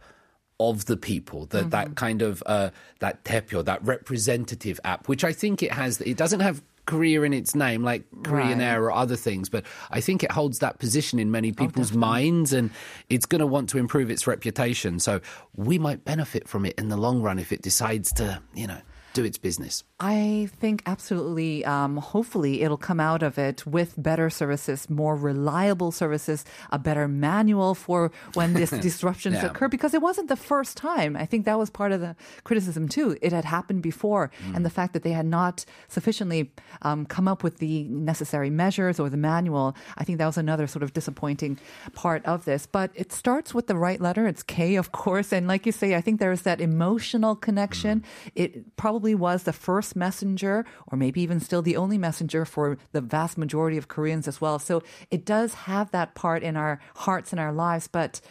of 0.59 0.85
the 0.85 0.95
people, 0.95 1.45
that 1.47 1.71
that 1.71 1.95
kind 1.95 2.21
of 2.21 2.41
uh, 2.45 2.69
that 3.00 3.25
tepyo, 3.25 3.63
that 3.65 3.83
representative 3.83 4.79
app, 4.85 5.09
which 5.09 5.25
I 5.25 5.33
think 5.33 5.62
it 5.62 5.74
has. 5.74 6.00
It 6.00 6.15
doesn't 6.15 6.39
have 6.39 6.62
Korea 6.85 7.21
in 7.23 7.33
its 7.33 7.55
name 7.55 7.83
like 7.83 8.03
Korean 8.23 8.59
Right. 8.59 8.65
Air 8.65 8.83
or 8.83 8.91
other 8.91 9.15
things, 9.15 9.49
but 9.49 9.65
I 9.89 10.01
think 10.01 10.23
it 10.23 10.31
holds 10.31 10.59
that 10.59 10.79
position 10.79 11.19
in 11.19 11.31
many 11.31 11.51
oh, 11.51 11.53
people's 11.53 11.91
minds, 11.93 12.53
and 12.53 12.71
it's 13.09 13.25
going 13.25 13.39
to 13.39 13.47
want 13.47 13.69
to 13.69 13.77
improve 13.77 14.09
its 14.09 14.27
reputation. 14.27 14.99
So 14.99 15.21
we 15.55 15.79
might 15.79 16.05
benefit 16.05 16.47
from 16.47 16.65
it 16.65 16.75
in 16.77 16.89
the 16.89 16.97
long 16.97 17.21
run 17.21 17.39
if 17.39 17.51
it 17.51 17.61
decides 17.61 18.11
to, 18.13 18.41
you 18.53 18.67
know, 18.67 18.81
do 19.15 19.24
its 19.24 19.38
business. 19.39 19.84
I 20.00 20.50
think 20.62 20.84
absolutely. 20.86 21.63
Um, 21.65 21.98
hopefully, 21.98 22.53
it'll 22.63 22.77
come 22.89 23.00
out 23.00 23.24
of 23.24 23.38
it 23.38 23.65
with 23.65 23.93
better 23.98 24.29
services, 24.29 24.89
more 24.89 25.15
reliable 25.15 25.91
services, 25.91 26.43
a 26.72 26.77
better 26.77 27.07
manual 27.07 27.75
for 27.75 28.12
when 28.34 28.53
these 28.53 28.72
disruptions 28.89 29.36
Yeah. 29.36 29.48
occur. 29.48 29.67
Because 29.69 29.93
it 29.93 30.01
wasn't 30.01 30.27
the 30.27 30.36
first 30.51 30.75
time. 30.77 31.15
I 31.15 31.25
think 31.25 31.45
that 31.45 31.57
was 31.57 31.69
part 31.69 31.91
of 31.93 32.01
the 32.01 32.15
criticism 32.43 32.89
too. 32.89 33.17
It 33.22 33.31
had 33.31 33.45
happened 33.45 33.81
before, 33.81 34.31
Mm. 34.45 34.55
and 34.55 34.65
the 34.65 34.69
fact 34.69 34.91
that 34.93 35.03
they 35.03 35.12
had 35.22 35.25
not 35.25 35.65
sufficiently 35.88 36.51
um, 36.81 37.05
come 37.05 37.27
up 37.27 37.41
with 37.43 37.57
the 37.60 37.84
necessary 37.86 38.50
measures 38.50 39.00
or 39.00 39.09
the 39.09 39.18
manual. 39.33 39.75
I 39.98 40.03
think 40.03 40.18
that 40.20 40.25
was 40.25 40.37
another 40.37 40.68
sort 40.68 40.83
of 40.83 40.92
disappointing 40.94 41.57
part 41.94 42.24
of 42.25 42.44
this. 42.46 42.66
But 42.66 42.92
it 42.96 43.13
starts 43.13 43.53
with 43.53 43.68
the 43.68 43.77
right 43.77 44.01
letter. 44.01 44.27
It's 44.27 44.44
K, 44.44 44.75
of 44.75 44.92
course, 44.92 45.31
and 45.31 45.48
like 45.48 45.66
you 45.66 45.72
say, 45.72 45.96
I 45.96 46.01
think 46.01 46.20
there's 46.20 46.42
that 46.42 46.59
emotional 46.59 47.35
connection. 47.35 48.03
It 48.35 48.75
probably 48.75 49.04
was 49.13 49.44
the 49.44 49.53
first 49.53 49.96
messenger, 49.96 50.65
or 50.87 50.98
maybe 50.98 51.22
even 51.22 51.39
still 51.39 51.61
the 51.61 51.77
only 51.77 51.98
messenger 51.98 52.46
for 52.46 52.77
the 52.94 53.01
vast 53.01 53.37
majority 53.37 53.77
of 53.77 53.87
Koreans 53.87 54.27
as 54.27 54.41
well. 54.41 54.57
So 54.57 54.81
it 55.11 55.25
does 55.25 55.53
have 55.53 55.91
that 55.91 56.15
part 56.15 56.41
in 56.41 56.57
our 56.57 56.79
hearts 56.96 57.31
and 57.31 57.39
our 57.39 57.51
lives, 57.51 57.87
but 57.87 58.22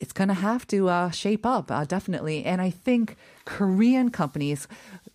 it's 0.00 0.12
going 0.12 0.28
to 0.28 0.34
have 0.34 0.66
to 0.68 0.88
uh, 0.88 1.10
shape 1.10 1.44
up, 1.44 1.70
uh, 1.70 1.84
definitely. 1.84 2.44
And 2.44 2.60
I 2.60 2.70
think 2.70 3.16
Korean 3.44 4.10
companies 4.10 4.66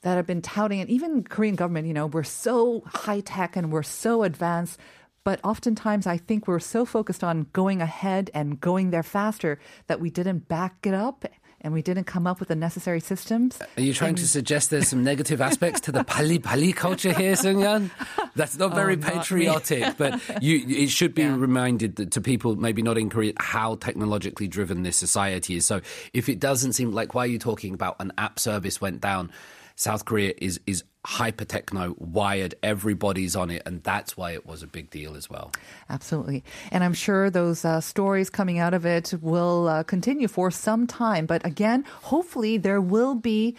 that 0.01 0.15
have 0.15 0.27
been 0.27 0.43
touting, 0.43 0.79
and 0.79 0.89
even 0.89 1.23
Korean 1.23 1.55
government, 1.55 1.87
you 1.87 1.93
know, 1.93 2.05
we're 2.05 2.23
so 2.23 2.83
high 2.85 3.21
tech 3.21 3.55
and 3.55 3.71
we're 3.71 3.83
so 3.83 4.23
advanced. 4.23 4.79
But 5.23 5.39
oftentimes, 5.43 6.05
I 6.05 6.17
think 6.17 6.47
we're 6.47 6.59
so 6.59 6.85
focused 6.85 7.23
on 7.23 7.47
going 7.51 7.81
ahead 7.81 8.29
and 8.35 8.61
going 8.61 8.91
there 8.91 9.01
faster 9.01 9.59
that 9.87 9.99
we 9.99 10.11
didn't 10.11 10.47
back 10.47 10.85
it 10.85 10.93
up 10.93 11.25
and 11.65 11.73
we 11.73 11.81
didn't 11.81 12.03
come 12.03 12.27
up 12.27 12.39
with 12.39 12.49
the 12.49 12.55
necessary 12.55 12.99
systems. 12.99 13.59
Are 13.75 13.81
you 13.81 13.91
trying 13.91 14.13
to 14.15 14.27
suggest 14.27 14.69
there's 14.69 14.87
some 14.87 15.03
negative 15.03 15.41
aspects 15.41 15.81
to 15.81 15.91
the 15.91 16.03
pali 16.07 16.37
pali 16.37 16.71
culture 16.71 17.11
here, 17.11 17.33
Sungyeon? 17.33 17.89
That's 18.35 18.55
not 18.55 18.71
oh, 18.71 18.75
very 18.75 18.93
Oh, 18.93 18.97
not 18.97 19.13
patriotic, 19.13 19.97
but 19.97 20.21
you, 20.43 20.63
it 20.67 20.89
should 20.89 21.15
be 21.15 21.25
reminded 21.25 21.95
that 21.95 22.11
to 22.11 22.21
people 22.21 22.55
maybe 22.55 22.83
not 22.83 22.99
in 22.99 23.09
Korea 23.09 23.33
how 23.37 23.75
technologically 23.75 24.47
driven 24.47 24.83
this 24.83 24.95
society 24.95 25.55
is. 25.55 25.65
So 25.65 25.81
if 26.13 26.29
it 26.29 26.39
doesn't 26.39 26.73
seem 26.73 26.91
like 26.91 27.15
why 27.15 27.23
are 27.23 27.27
you 27.27 27.39
talking 27.39 27.73
about 27.73 27.95
an 27.99 28.13
app 28.17 28.37
service 28.39 28.79
went 28.79 29.01
down? 29.01 29.31
South 29.75 30.05
Korea 30.05 30.33
is 30.37 30.59
is 30.65 30.83
hyper 31.05 31.45
techno 31.45 31.95
wired. 31.99 32.55
Everybody's 32.63 33.35
on 33.35 33.51
it, 33.51 33.61
and 33.65 33.83
that's 33.83 34.17
why 34.17 34.31
it 34.31 34.45
was 34.45 34.63
a 34.63 34.67
big 34.67 34.89
deal 34.89 35.15
as 35.15 35.29
well. 35.29 35.51
Absolutely. 35.89 36.43
And 36.71 36.83
I'm 36.83 36.93
sure 36.93 37.29
those 37.29 37.63
uh, 37.63 37.81
stories 37.81 38.29
coming 38.29 38.57
out 38.57 38.73
of 38.73 38.85
it 38.85 39.13
will 39.21 39.67
uh, 39.67 39.83
continue 39.83 40.27
for 40.27 40.49
some 40.49 40.87
time. 40.87 41.25
But 41.25 41.45
again, 41.45 41.85
hopefully 42.03 42.57
there 42.57 42.81
will 42.81 43.15
be 43.15 43.55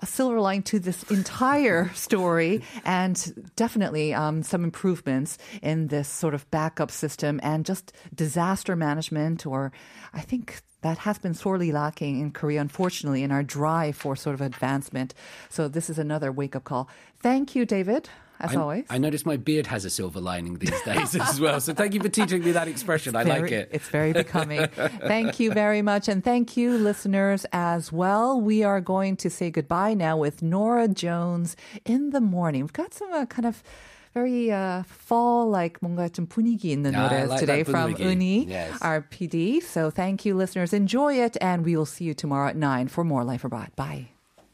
a 0.00 0.06
silver 0.06 0.40
line 0.40 0.62
to 0.62 0.78
this 0.78 1.02
entire 1.04 1.88
story 1.94 2.62
and 2.84 3.52
definitely 3.56 4.12
um, 4.12 4.42
some 4.42 4.64
improvements 4.64 5.38
in 5.62 5.88
this 5.88 6.08
sort 6.08 6.34
of 6.34 6.50
backup 6.50 6.90
system 6.90 7.38
and 7.42 7.64
just 7.64 7.92
disaster 8.14 8.74
management 8.74 9.46
or 9.46 9.72
I 10.12 10.20
think 10.20 10.60
that 10.82 10.98
has 10.98 11.18
been 11.18 11.34
sorely 11.34 11.72
lacking 11.72 12.20
in 12.20 12.30
Korea, 12.30 12.60
unfortunately, 12.60 13.22
in 13.22 13.30
our 13.30 13.42
drive 13.42 13.96
for 13.96 14.16
sort 14.16 14.34
of 14.34 14.40
advancement. 14.40 15.14
So 15.50 15.68
this 15.68 15.90
is 15.90 15.98
another 15.98 16.32
wake 16.32 16.56
up 16.56 16.64
call. 16.64 16.88
Thank 17.18 17.54
you, 17.54 17.66
David, 17.66 18.08
as 18.40 18.56
I, 18.56 18.60
always. 18.60 18.84
I 18.90 18.98
notice 18.98 19.26
my 19.26 19.36
beard 19.36 19.66
has 19.66 19.84
a 19.84 19.90
silver 19.90 20.20
lining 20.20 20.58
these 20.58 20.80
days 20.82 21.14
as 21.14 21.40
well. 21.40 21.60
So 21.60 21.74
thank 21.74 21.94
you 21.94 22.00
for 22.00 22.08
teaching 22.08 22.42
me 22.42 22.52
that 22.52 22.68
expression. 22.68 23.14
It's 23.14 23.20
I 23.20 23.24
very, 23.24 23.42
like 23.42 23.52
it. 23.52 23.68
It's 23.72 23.88
very 23.88 24.12
becoming. 24.12 24.66
thank 24.68 25.38
you 25.38 25.52
very 25.52 25.82
much. 25.82 26.08
And 26.08 26.24
thank 26.24 26.56
you, 26.56 26.76
listeners, 26.76 27.46
as 27.52 27.92
well. 27.92 28.40
We 28.40 28.62
are 28.64 28.80
going 28.80 29.16
to 29.18 29.30
say 29.30 29.50
goodbye 29.50 29.94
now 29.94 30.16
with 30.16 30.42
Norah 30.42 30.88
Jones 30.88 31.56
in 31.84 32.10
the 32.10 32.20
morning. 32.20 32.62
We've 32.62 32.72
got 32.72 32.94
some 32.94 33.12
uh, 33.12 33.26
kind 33.26 33.46
of 33.46 33.62
very 34.14 34.50
uh, 34.50 34.82
fall 34.84 35.48
like 35.48 35.80
뭔가 35.80 36.08
좀 36.12 36.26
분위기 36.26 36.74
있는 36.74 36.92
yeah, 36.92 37.08
노래 37.08 37.28
like 37.28 37.40
today 37.40 37.62
from 37.62 37.94
Uni, 37.96 38.44
yes. 38.46 38.76
our 38.82 39.02
PD. 39.02 39.62
So 39.62 39.90
thank 39.90 40.24
you, 40.24 40.34
listeners. 40.34 40.72
Enjoy 40.72 41.14
it, 41.14 41.36
and 41.40 41.64
we 41.64 41.76
will 41.76 41.86
see 41.86 42.04
you 42.04 42.14
tomorrow 42.14 42.48
at 42.48 42.56
9 42.56 42.88
for 42.88 43.04
more 43.04 43.22
Life 43.24 43.44
Abroad. 43.44 43.70
Bye. 43.76 44.10